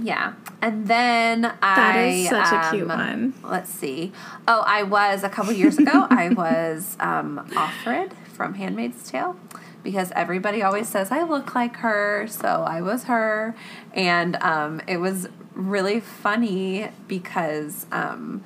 Yeah. 0.00 0.34
And 0.60 0.86
then 0.86 1.44
I. 1.44 1.74
That 1.76 1.96
is 1.96 2.28
such 2.28 2.52
a 2.52 2.70
cute 2.70 2.90
um, 2.90 2.98
one. 2.98 3.34
Let's 3.42 3.70
see. 3.70 4.12
Oh, 4.46 4.62
I 4.66 4.82
was 4.82 5.22
a 5.24 5.28
couple 5.28 5.52
years 5.52 5.78
ago. 5.78 6.06
I 6.10 6.28
was 6.36 6.96
um, 7.00 7.48
Offred 7.52 8.12
from 8.28 8.54
*Handmaid's 8.54 9.10
Tale* 9.10 9.36
because 9.82 10.12
everybody 10.12 10.62
always 10.62 10.88
says 10.88 11.10
I 11.10 11.22
look 11.22 11.54
like 11.54 11.76
her, 11.76 12.26
so 12.28 12.48
I 12.48 12.82
was 12.82 13.04
her, 13.04 13.54
and 13.92 14.36
um, 14.36 14.80
it 14.86 14.98
was 14.98 15.28
really 15.54 16.00
funny 16.00 16.88
because 17.08 17.86
um, 17.90 18.44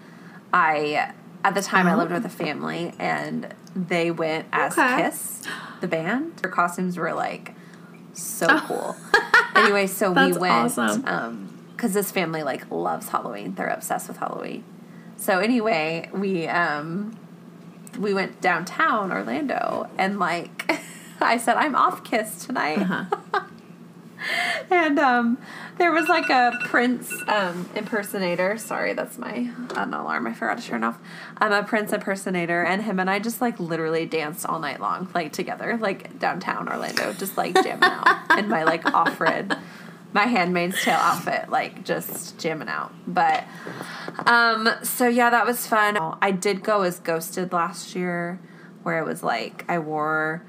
I 0.52 1.12
at 1.44 1.54
the 1.54 1.62
time 1.62 1.86
I 1.86 1.94
lived 1.94 2.12
with 2.12 2.24
a 2.24 2.30
family 2.30 2.94
and 2.98 3.54
they 3.74 4.10
went 4.10 4.46
as 4.52 4.78
Oh. 4.78 4.82
Okay. 4.82 5.02
Kiss, 5.02 5.42
the 5.80 5.88
band. 5.88 6.36
Their 6.36 6.50
costumes 6.50 6.96
were 6.96 7.12
like 7.12 7.54
so 8.12 8.46
cool. 8.60 8.96
anyway, 9.54 9.86
so 9.86 10.10
we 10.12 10.32
went 10.32 10.78
awesome. 10.78 11.04
um 11.06 11.48
because 11.76 11.94
this 11.94 12.12
family 12.12 12.42
like 12.42 12.70
loves 12.70 13.08
Halloween. 13.08 13.54
They're 13.54 13.66
obsessed 13.68 14.08
with 14.08 14.18
Halloween. 14.18 14.64
So 15.16 15.38
anyway, 15.40 16.08
we 16.12 16.46
um 16.46 17.18
we 17.98 18.14
went 18.14 18.40
downtown 18.40 19.12
Orlando 19.12 19.88
and 19.98 20.18
like 20.18 20.70
I 21.20 21.36
said 21.36 21.56
I'm 21.56 21.74
off 21.74 22.04
Kiss 22.04 22.44
tonight. 22.44 22.78
Uh-huh. 22.78 23.40
and 24.70 24.98
um 24.98 25.38
there 25.78 25.92
was 25.92 26.08
like 26.08 26.28
a 26.30 26.52
Prince 26.64 27.12
um 27.28 27.68
impersonator. 27.74 28.58
Sorry, 28.58 28.92
that's 28.92 29.18
my 29.18 29.50
an 29.76 29.94
alarm 29.94 30.26
I 30.26 30.34
forgot 30.34 30.58
to 30.58 30.64
turn 30.66 30.84
off. 30.84 30.98
I'm 31.38 31.52
a 31.52 31.62
Prince 31.62 31.92
impersonator 31.92 32.62
and 32.62 32.82
him 32.82 33.00
and 33.00 33.10
I 33.10 33.18
just 33.18 33.40
like 33.40 33.58
literally 33.58 34.06
danced 34.06 34.46
all 34.46 34.58
night 34.58 34.80
long, 34.80 35.08
like 35.14 35.32
together, 35.32 35.76
like 35.80 36.18
downtown 36.18 36.68
Orlando, 36.68 37.12
just 37.14 37.36
like 37.36 37.54
jamming 37.54 37.82
out 37.82 38.38
in 38.38 38.48
my 38.48 38.64
like 38.64 38.84
Offred 38.84 39.58
my 40.14 40.24
handmaid's 40.24 40.82
tale 40.82 40.98
outfit, 40.98 41.48
like 41.48 41.84
just 41.84 42.38
jamming 42.38 42.68
out. 42.68 42.92
But 43.06 43.44
um 44.26 44.68
so 44.82 45.08
yeah, 45.08 45.30
that 45.30 45.46
was 45.46 45.66
fun. 45.66 45.96
I 46.20 46.30
did 46.30 46.62
go 46.62 46.82
as 46.82 46.98
ghosted 46.98 47.52
last 47.52 47.94
year 47.94 48.38
where 48.82 48.98
it 48.98 49.06
was 49.06 49.22
like 49.22 49.64
I 49.68 49.78
wore 49.78 50.42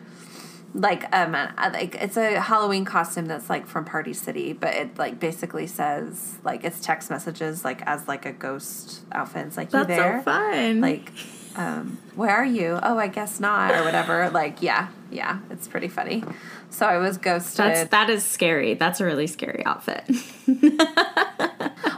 like 0.73 1.03
um 1.15 1.35
uh, 1.35 1.47
like 1.71 1.95
it's 1.95 2.17
a 2.17 2.39
Halloween 2.39 2.85
costume 2.85 3.25
that's 3.25 3.49
like 3.49 3.67
from 3.67 3.85
Party 3.85 4.13
City, 4.13 4.53
but 4.53 4.73
it 4.73 4.97
like 4.97 5.19
basically 5.19 5.67
says 5.67 6.37
like 6.43 6.63
it's 6.63 6.79
text 6.79 7.09
messages 7.09 7.63
like 7.63 7.81
as 7.83 8.07
like 8.07 8.25
a 8.25 8.31
ghost 8.31 9.01
outfit. 9.11 9.47
It's 9.47 9.57
like 9.57 9.69
That's 9.69 9.89
you 9.89 9.95
there, 9.95 10.19
so 10.19 10.23
fun. 10.23 10.81
like 10.81 11.11
um 11.55 11.99
where 12.15 12.31
are 12.31 12.45
you? 12.45 12.79
Oh, 12.81 12.97
I 12.97 13.07
guess 13.07 13.39
not 13.39 13.71
or 13.73 13.83
whatever. 13.83 14.29
Like 14.33 14.61
yeah, 14.61 14.87
yeah, 15.11 15.39
it's 15.51 15.67
pretty 15.67 15.87
funny. 15.89 16.23
So 16.69 16.87
I 16.87 16.97
was 16.97 17.17
ghosted. 17.17 17.57
that's 17.57 17.89
that 17.91 18.09
is 18.09 18.25
scary. 18.25 18.73
That's 18.73 18.99
a 18.99 19.05
really 19.05 19.27
scary 19.27 19.63
outfit. 19.65 20.03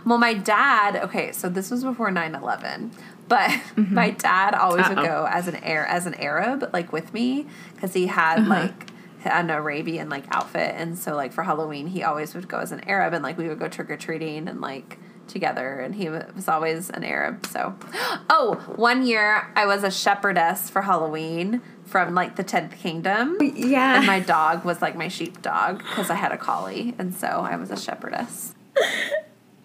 Well, 0.06 0.20
my 0.20 0.36
dad, 0.36 0.98
okay, 0.98 1.32
so 1.32 1.50
this 1.50 1.72
was 1.72 1.84
before 1.84 2.12
9/11, 2.12 2.92
but 3.28 3.50
my 3.76 4.10
dad 4.12 4.54
always 4.56 4.88
would 4.90 4.98
Uh-oh. 5.00 5.06
go 5.06 5.28
as 5.30 5.48
an 5.48 5.56
air 5.64 5.86
as 5.88 6.06
an 6.06 6.14
Arab 6.16 6.70
like 6.74 6.92
with 6.94 7.14
me 7.14 7.46
cuz 7.80 7.94
he 7.94 8.08
had 8.08 8.48
like 8.48 8.88
an 9.24 9.50
Arabian 9.50 10.08
like 10.10 10.24
outfit 10.36 10.76
and 10.78 10.98
so 10.98 11.16
like 11.16 11.34
for 11.34 11.44
Halloween 11.44 11.88
he 11.88 12.04
always 12.04 12.36
would 12.36 12.48
go 12.48 12.58
as 12.60 12.72
an 12.72 12.82
Arab 12.88 13.14
and 13.14 13.24
like 13.24 13.38
we 13.38 13.48
would 13.48 13.60
go 13.60 13.68
trick 13.68 13.90
or 13.90 13.98
treating 13.98 14.48
and 14.48 14.62
like 14.62 15.00
together 15.28 15.80
and 15.80 15.96
he 15.96 16.08
was 16.08 16.48
always 16.48 16.92
an 16.92 17.04
Arab. 17.04 17.46
So 17.48 17.74
Oh, 18.30 18.56
one 18.76 19.06
year 19.06 19.52
I 19.56 19.66
was 19.66 19.84
a 19.84 19.90
shepherdess 19.90 20.70
for 20.70 20.84
Halloween 20.84 21.62
from 21.86 22.14
like 22.14 22.36
the 22.36 22.44
10th 22.44 22.78
kingdom. 22.78 23.38
yeah. 23.42 23.98
And 23.98 24.06
my 24.06 24.20
dog 24.20 24.64
was 24.66 24.82
like 24.84 24.96
my 24.96 25.08
sheep 25.08 25.42
dog 25.42 25.80
because 25.80 26.12
I 26.12 26.16
had 26.16 26.32
a 26.32 26.38
collie 26.38 26.94
and 27.00 27.14
so 27.16 27.28
I 27.28 27.56
was 27.56 27.72
a 27.72 27.78
shepherdess. 27.78 28.54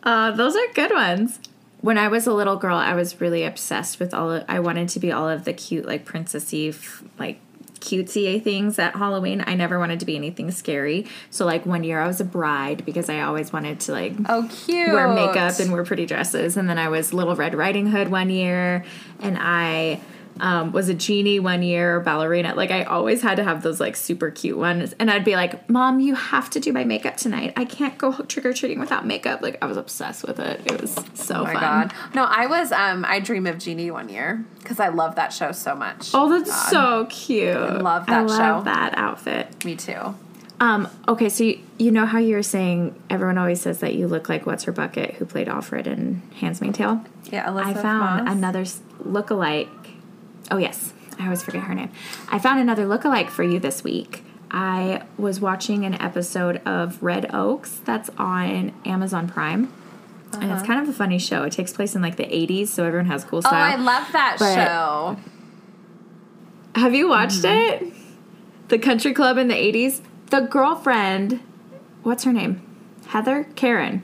Uh, 0.02 0.30
those 0.30 0.56
are 0.56 0.66
good 0.74 0.90
ones. 0.92 1.38
When 1.80 1.96
I 1.98 2.08
was 2.08 2.26
a 2.26 2.32
little 2.34 2.56
girl, 2.56 2.76
I 2.76 2.94
was 2.94 3.20
really 3.20 3.44
obsessed 3.44 3.98
with 4.00 4.12
all. 4.12 4.30
Of, 4.32 4.44
I 4.48 4.60
wanted 4.60 4.88
to 4.90 5.00
be 5.00 5.10
all 5.12 5.28
of 5.28 5.44
the 5.44 5.52
cute, 5.52 5.86
like 5.86 6.04
princessy, 6.04 6.74
like 7.18 7.38
cutesy 7.80 8.42
things 8.42 8.78
at 8.78 8.94
Halloween. 8.96 9.42
I 9.46 9.54
never 9.54 9.78
wanted 9.78 10.00
to 10.00 10.06
be 10.06 10.14
anything 10.14 10.50
scary. 10.50 11.06
So, 11.30 11.46
like 11.46 11.64
one 11.64 11.82
year, 11.82 11.98
I 12.00 12.06
was 12.06 12.20
a 12.20 12.24
bride 12.24 12.84
because 12.84 13.08
I 13.08 13.22
always 13.22 13.52
wanted 13.52 13.80
to 13.80 13.92
like 13.92 14.12
Oh, 14.28 14.46
cute. 14.66 14.88
wear 14.92 15.08
makeup 15.08 15.58
and 15.58 15.72
wear 15.72 15.82
pretty 15.84 16.04
dresses. 16.06 16.56
And 16.58 16.68
then 16.68 16.78
I 16.78 16.88
was 16.90 17.14
Little 17.14 17.34
Red 17.34 17.54
Riding 17.54 17.86
Hood 17.86 18.08
one 18.08 18.28
year, 18.28 18.84
and 19.20 19.38
I 19.40 20.00
um, 20.40 20.72
was 20.72 20.88
a 20.88 20.94
genie 20.94 21.38
one 21.38 21.62
year, 21.62 22.00
ballerina. 22.00 22.54
Like 22.54 22.70
I 22.70 22.84
always 22.84 23.22
had 23.22 23.36
to 23.36 23.44
have 23.44 23.62
those 23.62 23.78
like 23.80 23.94
super 23.96 24.30
cute 24.30 24.56
ones. 24.58 24.94
And 24.98 25.10
I'd 25.10 25.24
be 25.24 25.36
like, 25.36 25.68
"Mom, 25.68 26.00
you 26.00 26.14
have 26.14 26.50
to 26.50 26.60
do 26.60 26.72
my 26.72 26.84
makeup 26.84 27.16
tonight. 27.16 27.52
I 27.56 27.64
can't 27.64 27.96
go 27.98 28.12
trick 28.22 28.44
or 28.46 28.52
treating 28.52 28.80
without 28.80 29.06
makeup." 29.06 29.42
Like 29.42 29.58
I 29.62 29.66
was 29.66 29.76
obsessed 29.76 30.26
with 30.26 30.38
it. 30.40 30.60
It 30.70 30.80
was 30.80 30.94
so 31.14 31.36
Oh 31.40 31.44
my 31.44 31.52
fun. 31.52 31.62
god. 31.62 31.92
No, 32.14 32.24
I 32.24 32.46
was 32.46 32.72
um 32.72 33.04
I 33.06 33.20
Dream 33.20 33.46
of 33.46 33.58
Jeannie 33.58 33.90
one 33.90 34.08
year 34.08 34.44
because 34.58 34.80
I 34.80 34.88
love 34.88 35.14
that 35.16 35.32
show 35.32 35.52
so 35.52 35.74
much. 35.76 36.10
Oh, 36.14 36.28
that's 36.28 36.70
so 36.70 37.06
cute. 37.10 37.56
I 37.56 37.76
love 37.76 38.06
that 38.06 38.26
love 38.26 38.60
show. 38.62 38.64
that 38.64 38.94
outfit. 38.96 39.64
Me 39.64 39.76
too. 39.76 40.14
Um, 40.62 40.88
okay, 41.08 41.30
so 41.30 41.44
you, 41.44 41.58
you 41.78 41.90
know 41.90 42.04
how 42.04 42.18
you 42.18 42.34
were 42.34 42.42
saying 42.42 42.94
everyone 43.08 43.38
always 43.38 43.62
says 43.62 43.78
that 43.80 43.94
you 43.94 44.06
look 44.06 44.28
like 44.28 44.44
what's 44.44 44.64
her 44.64 44.72
bucket 44.72 45.14
who 45.14 45.24
played 45.24 45.46
Offred 45.48 45.86
in 45.86 46.20
Handmaid's 46.36 46.76
Tale? 46.76 47.02
Yeah, 47.32 47.50
I 47.50 47.72
found 47.72 48.26
Moss. 48.26 48.34
another 48.36 48.64
lookalike. 49.02 49.68
Oh 50.50 50.56
yes, 50.56 50.92
I 51.18 51.24
always 51.24 51.42
forget 51.42 51.62
her 51.64 51.74
name. 51.74 51.90
I 52.30 52.38
found 52.38 52.60
another 52.60 52.86
lookalike 52.86 53.30
for 53.30 53.42
you 53.44 53.58
this 53.58 53.84
week. 53.84 54.24
I 54.50 55.02
was 55.16 55.40
watching 55.40 55.84
an 55.84 55.94
episode 55.94 56.56
of 56.66 57.00
Red 57.02 57.32
Oaks 57.32 57.80
that's 57.84 58.10
on 58.18 58.72
Amazon 58.84 59.28
Prime. 59.28 59.72
And 60.32 60.44
Uh-huh. 60.44 60.54
it's 60.54 60.66
kind 60.66 60.80
of 60.80 60.88
a 60.88 60.92
funny 60.92 61.18
show. 61.18 61.42
It 61.44 61.52
takes 61.52 61.72
place 61.72 61.94
in 61.96 62.02
like 62.02 62.16
the 62.16 62.24
80s, 62.32 62.68
so 62.68 62.84
everyone 62.84 63.06
has 63.06 63.24
cool 63.24 63.42
Oh. 63.44 63.50
I 63.50 63.76
love 63.76 64.10
that 64.12 64.36
But- 64.38 64.54
show. 64.54 65.16
Have 66.74 66.94
you 66.94 67.08
watched 67.08 67.42
Mm-hmm. 67.42 67.84
it? 67.86 67.92
The 68.68 68.78
Country 68.78 69.12
Club 69.12 69.38
in 69.38 69.48
the 69.48 69.54
80s? 69.56 70.00
The 70.30 70.40
girlfriend, 70.40 71.40
what's 72.04 72.22
her 72.24 72.32
name? 72.32 72.62
Heather? 73.08 73.46
Karen. 73.56 74.02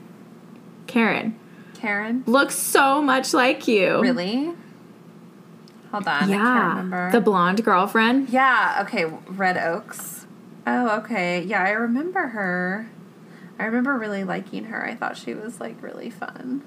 Karen. 0.85 1.35
Karen. 1.73 2.23
Looks 2.25 2.55
so 2.55 3.01
much 3.01 3.33
like 3.33 3.67
you. 3.67 4.01
Really? 4.01 4.51
Hold 5.91 6.07
on. 6.07 6.13
I 6.13 6.19
can't 6.19 6.29
Yeah. 6.31 6.69
remember. 6.69 7.11
The 7.11 7.21
blonde 7.21 7.63
girlfriend. 7.63 8.29
yeah, 8.29 8.79
okay, 8.85 9.05
Red 9.29 9.57
Oaks. 9.57 10.25
Oh, 10.65 10.97
okay. 10.99 11.41
Yeah, 11.43 11.63
I 11.63 11.69
remember 11.71 12.27
her. 12.27 12.89
I 13.59 13.65
remember 13.65 13.97
really 13.97 14.23
liking 14.23 14.65
her. 14.65 14.85
I 14.85 14.95
thought 14.95 15.17
she 15.17 15.33
was 15.33 15.59
like 15.59 15.81
really 15.81 16.09
fun. 16.09 16.61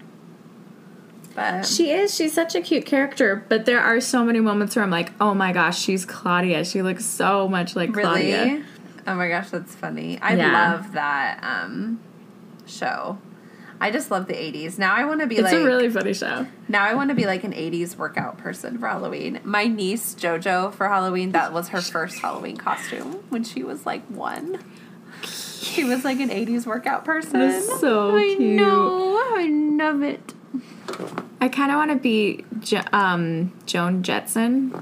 But 1.34 1.64
She 1.66 1.90
is. 1.90 2.14
She's 2.14 2.32
such 2.32 2.54
a 2.54 2.60
cute 2.60 2.84
character, 2.86 3.44
but 3.48 3.64
there 3.66 3.80
are 3.80 4.00
so 4.00 4.24
many 4.24 4.40
moments 4.40 4.74
where 4.74 4.82
I'm 4.84 4.90
like, 4.90 5.12
oh 5.20 5.32
my 5.34 5.52
gosh, 5.52 5.78
she's 5.78 6.04
Claudia. 6.04 6.64
She 6.64 6.82
looks 6.82 7.04
so 7.04 7.46
much 7.46 7.76
like 7.76 7.94
really? 7.94 8.32
Claudia. 8.32 8.64
Oh 9.06 9.14
my 9.14 9.28
gosh, 9.28 9.50
that's 9.50 9.74
funny. 9.74 10.18
I 10.20 10.34
Yeah. 10.34 10.72
love 10.72 10.92
that 10.92 11.38
um 11.42 12.00
show. 12.66 13.18
I 13.80 13.90
just 13.90 14.10
love 14.10 14.26
the 14.26 14.34
80s. 14.34 14.78
Now 14.78 14.94
I 14.94 15.04
want 15.06 15.20
to 15.20 15.26
be 15.26 15.36
It's 15.36 15.44
like 15.44 15.54
It's 15.54 15.62
a 15.62 15.64
really 15.64 15.88
funny 15.88 16.12
show. 16.12 16.46
Now 16.68 16.84
I 16.84 16.94
want 16.94 17.08
to 17.08 17.14
be 17.14 17.24
like 17.24 17.44
an 17.44 17.52
80s 17.52 17.96
workout 17.96 18.36
person 18.36 18.78
for 18.78 18.86
Halloween. 18.88 19.40
My 19.42 19.64
niece 19.66 20.14
JoJo 20.14 20.74
for 20.74 20.88
Halloween, 20.88 21.32
that 21.32 21.52
was 21.52 21.68
her 21.68 21.80
first 21.80 22.18
Halloween 22.18 22.56
costume 22.58 23.24
when 23.30 23.42
she 23.42 23.62
was 23.62 23.86
like 23.86 24.04
one. 24.08 24.62
She 25.24 25.84
was 25.84 26.04
like 26.04 26.20
an 26.20 26.28
80s 26.30 26.66
workout 26.66 27.04
person. 27.04 27.40
That's 27.40 27.80
so 27.80 28.16
I 28.16 28.34
cute. 28.36 28.56
know. 28.56 29.16
I 29.36 29.48
love 29.48 30.02
it. 30.02 30.34
I 31.40 31.48
kind 31.48 31.70
of 31.70 31.76
want 31.76 31.90
to 31.90 31.96
be 31.96 32.44
jo- 32.60 32.82
um, 32.92 33.52
Joan 33.64 34.02
Jetson. 34.02 34.72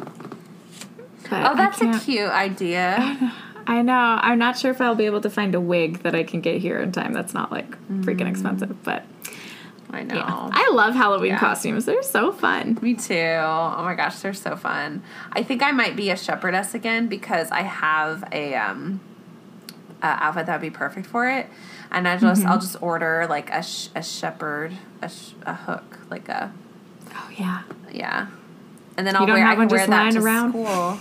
Oh, 1.30 1.54
that's 1.54 1.80
a 1.80 1.98
cute 2.00 2.30
idea. 2.30 3.32
I 3.68 3.83
know. 3.83 3.92
I'm 4.22 4.38
not 4.38 4.59
sure 4.59 4.70
if 4.70 4.81
I'll 4.81 4.94
be 4.96 5.04
able 5.07 5.20
to 5.20 5.31
find 5.31 5.54
a 5.54 5.61
wig 5.61 5.98
that 6.02 6.14
I 6.14 6.24
can 6.24 6.40
get 6.40 6.61
here 6.61 6.81
in 6.81 6.90
time 6.90 7.12
that's 7.12 7.35
not 7.35 7.52
like 7.52 7.70
freaking 8.00 8.28
expensive, 8.28 8.83
but 8.83 9.04
I 9.90 10.02
know. 10.02 10.14
yeah. 10.16 10.48
I 10.52 10.70
love 10.72 10.94
Halloween 10.94 11.33
Yeah. 11.33 11.38
costumes. 11.38 11.85
They're 11.85 12.02
so 12.02 12.33
fun. 12.33 12.78
Me 12.83 12.94
too. 12.94 13.14
Oh 13.14 13.83
my 13.85 13.94
gosh, 13.94 14.18
they're 14.20 14.33
so 14.35 14.57
fun. 14.57 15.02
I 15.33 15.42
think 15.42 15.62
I 15.62 15.70
might 15.72 15.96
be 15.96 16.11
a 16.11 16.16
shepherdess 16.16 16.74
again 16.74 17.09
because 17.09 17.50
I 17.50 17.61
have 17.62 18.24
a 18.33 18.54
um 18.54 19.00
uh, 20.02 20.16
outfit 20.20 20.46
that 20.46 20.61
would 20.61 20.62
be 20.62 20.70
perfect 20.76 21.07
for 21.07 21.28
it, 21.28 21.46
and 21.90 22.07
I 22.09 22.16
just 22.16 22.40
Mm-hmm. 22.42 22.50
I'll 22.50 22.59
just 22.61 22.81
order 22.83 23.26
like 23.28 23.50
a 23.50 23.62
sh- 23.62 23.88
a 23.94 24.02
shepherd 24.02 24.72
a, 25.02 25.09
sh- 25.09 25.33
a 25.44 25.54
hook 25.54 25.98
like 26.09 26.28
a 26.28 26.52
Oh 27.14 27.31
yeah. 27.37 27.62
yeah, 27.92 28.28
and 28.96 29.07
then 29.07 29.16
I'll 29.16 29.26
wear 29.26 29.37
I 29.37 29.40
have 29.40 29.50
can 29.50 29.59
one 29.59 29.68
wear 29.68 29.78
just 29.81 29.90
that 29.90 29.96
lying 30.02 30.12
to 30.14 30.20
around? 30.22 30.50
school. 30.52 31.00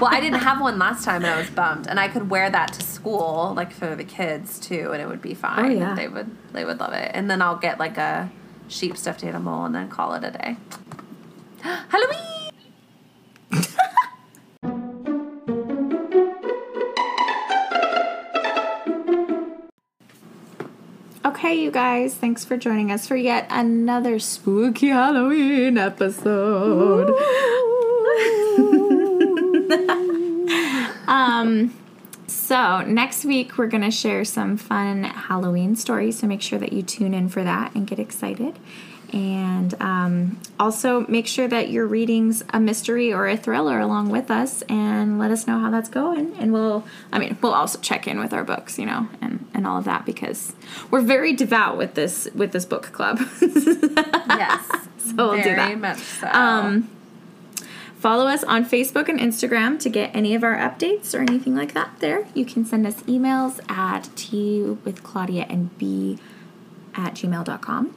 Well, 0.00 0.12
I 0.12 0.20
didn't 0.20 0.40
have 0.40 0.60
one 0.60 0.78
last 0.78 1.04
time 1.04 1.24
and 1.24 1.32
I 1.32 1.38
was 1.38 1.50
bummed, 1.50 1.86
and 1.86 1.98
I 1.98 2.08
could 2.08 2.30
wear 2.30 2.50
that 2.50 2.72
to 2.74 2.82
school 2.82 3.52
like 3.56 3.72
for 3.72 3.94
the 3.94 4.04
kids 4.04 4.58
too, 4.58 4.90
and 4.92 5.02
it 5.02 5.08
would 5.08 5.22
be 5.22 5.32
oh, 5.32 5.36
fine. 5.36 5.64
Oh, 5.64 5.68
yeah. 5.68 5.94
They 5.94 6.08
would 6.08 6.30
they 6.52 6.64
would 6.64 6.80
love 6.80 6.92
it, 6.92 7.10
and 7.14 7.30
then 7.30 7.42
I'll 7.42 7.56
get 7.56 7.78
like 7.78 7.98
a 7.98 8.30
sheep 8.68 8.96
stuffed 8.96 9.24
animal 9.24 9.64
and 9.64 9.74
then 9.74 9.88
call 9.88 10.14
it 10.14 10.24
a 10.24 10.30
day. 10.30 10.56
Halloween. 11.62 12.52
Okay. 21.24 21.62
you 21.62 21.70
guys, 21.70 22.14
thanks 22.14 22.44
for 22.44 22.56
joining 22.56 22.90
us 22.90 23.06
for 23.06 23.14
yet 23.16 23.46
another 23.50 24.18
spooky 24.18 24.88
Halloween 24.88 25.78
episode. 25.78 27.14
Um, 31.46 31.74
so 32.26 32.80
next 32.82 33.24
week 33.24 33.56
we're 33.56 33.68
gonna 33.68 33.90
share 33.90 34.24
some 34.24 34.56
fun 34.56 35.04
Halloween 35.04 35.76
stories. 35.76 36.18
So 36.18 36.26
make 36.26 36.42
sure 36.42 36.58
that 36.58 36.72
you 36.72 36.82
tune 36.82 37.14
in 37.14 37.28
for 37.28 37.44
that 37.44 37.74
and 37.74 37.86
get 37.86 37.98
excited. 37.98 38.58
And 39.12 39.80
um, 39.80 40.40
also 40.58 41.06
make 41.06 41.28
sure 41.28 41.46
that 41.46 41.70
you're 41.70 41.86
reading 41.86 42.34
a 42.52 42.58
mystery 42.58 43.12
or 43.12 43.28
a 43.28 43.36
thriller 43.36 43.78
along 43.78 44.10
with 44.10 44.32
us, 44.32 44.62
and 44.62 45.16
let 45.20 45.30
us 45.30 45.46
know 45.46 45.60
how 45.60 45.70
that's 45.70 45.88
going. 45.88 46.34
And 46.38 46.52
we'll, 46.52 46.84
I 47.12 47.20
mean, 47.20 47.38
we'll 47.40 47.54
also 47.54 47.78
check 47.78 48.08
in 48.08 48.18
with 48.18 48.32
our 48.32 48.42
books, 48.42 48.80
you 48.80 48.84
know, 48.86 49.08
and 49.20 49.46
and 49.54 49.64
all 49.64 49.78
of 49.78 49.84
that 49.84 50.04
because 50.04 50.54
we're 50.90 51.02
very 51.02 51.32
devout 51.32 51.76
with 51.78 51.94
this 51.94 52.28
with 52.34 52.50
this 52.50 52.64
book 52.64 52.90
club. 52.92 53.20
Yes. 54.28 54.68
So 54.98 55.14
we'll 55.16 55.36
do 55.36 55.42
Very 55.44 55.56
that. 55.56 55.78
much 55.78 55.98
so. 55.98 56.26
Um, 56.28 56.90
follow 57.98 58.26
us 58.26 58.44
on 58.44 58.64
Facebook 58.64 59.08
and 59.08 59.18
Instagram 59.18 59.78
to 59.80 59.88
get 59.88 60.14
any 60.14 60.34
of 60.34 60.44
our 60.44 60.56
updates 60.56 61.14
or 61.14 61.20
anything 61.22 61.54
like 61.56 61.72
that 61.74 61.90
there. 62.00 62.26
You 62.34 62.44
can 62.44 62.64
send 62.64 62.86
us 62.86 63.02
emails 63.02 63.60
at 63.70 64.08
T 64.16 64.62
with 64.84 65.02
Claudia 65.02 65.46
and 65.48 65.76
B 65.78 66.18
at 66.94 67.14
gmail.com. 67.14 67.94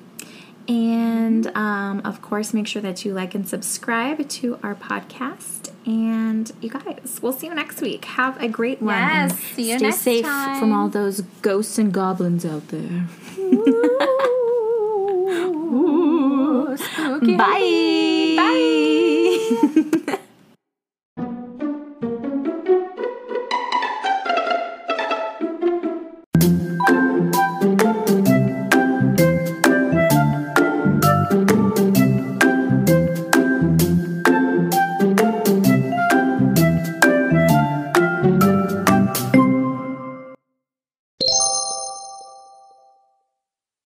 And 0.68 1.48
um, 1.58 2.02
of 2.06 2.22
course, 2.22 2.54
make 2.54 2.68
sure 2.68 2.82
that 2.84 3.04
you 3.04 3.12
like 3.14 3.34
and 3.34 3.48
subscribe 3.48 4.28
to 4.30 4.60
our 4.62 4.76
podcast. 4.76 5.72
And 5.86 6.52
you 6.62 6.70
guys, 6.70 7.20
we'll 7.24 7.34
see 7.34 7.48
you 7.48 7.56
next 7.56 7.82
week. 7.82 8.06
Have 8.06 8.40
a 8.40 8.48
great 8.48 8.80
one. 8.80 8.94
Yes, 8.96 9.32
and 9.32 9.40
see 9.40 9.72
you 9.72 9.78
Stay 9.80 9.88
next 9.88 10.02
safe 10.02 10.26
time. 10.26 10.60
from 10.60 10.72
all 10.72 10.88
those 10.88 11.22
ghosts 11.42 11.80
and 11.80 11.92
goblins 11.92 12.46
out 12.46 12.68
there. 12.68 13.08
Ooh, 15.40 16.78
spooky 16.78 17.36
Bye. 17.36 18.36
Bye. 18.38 19.76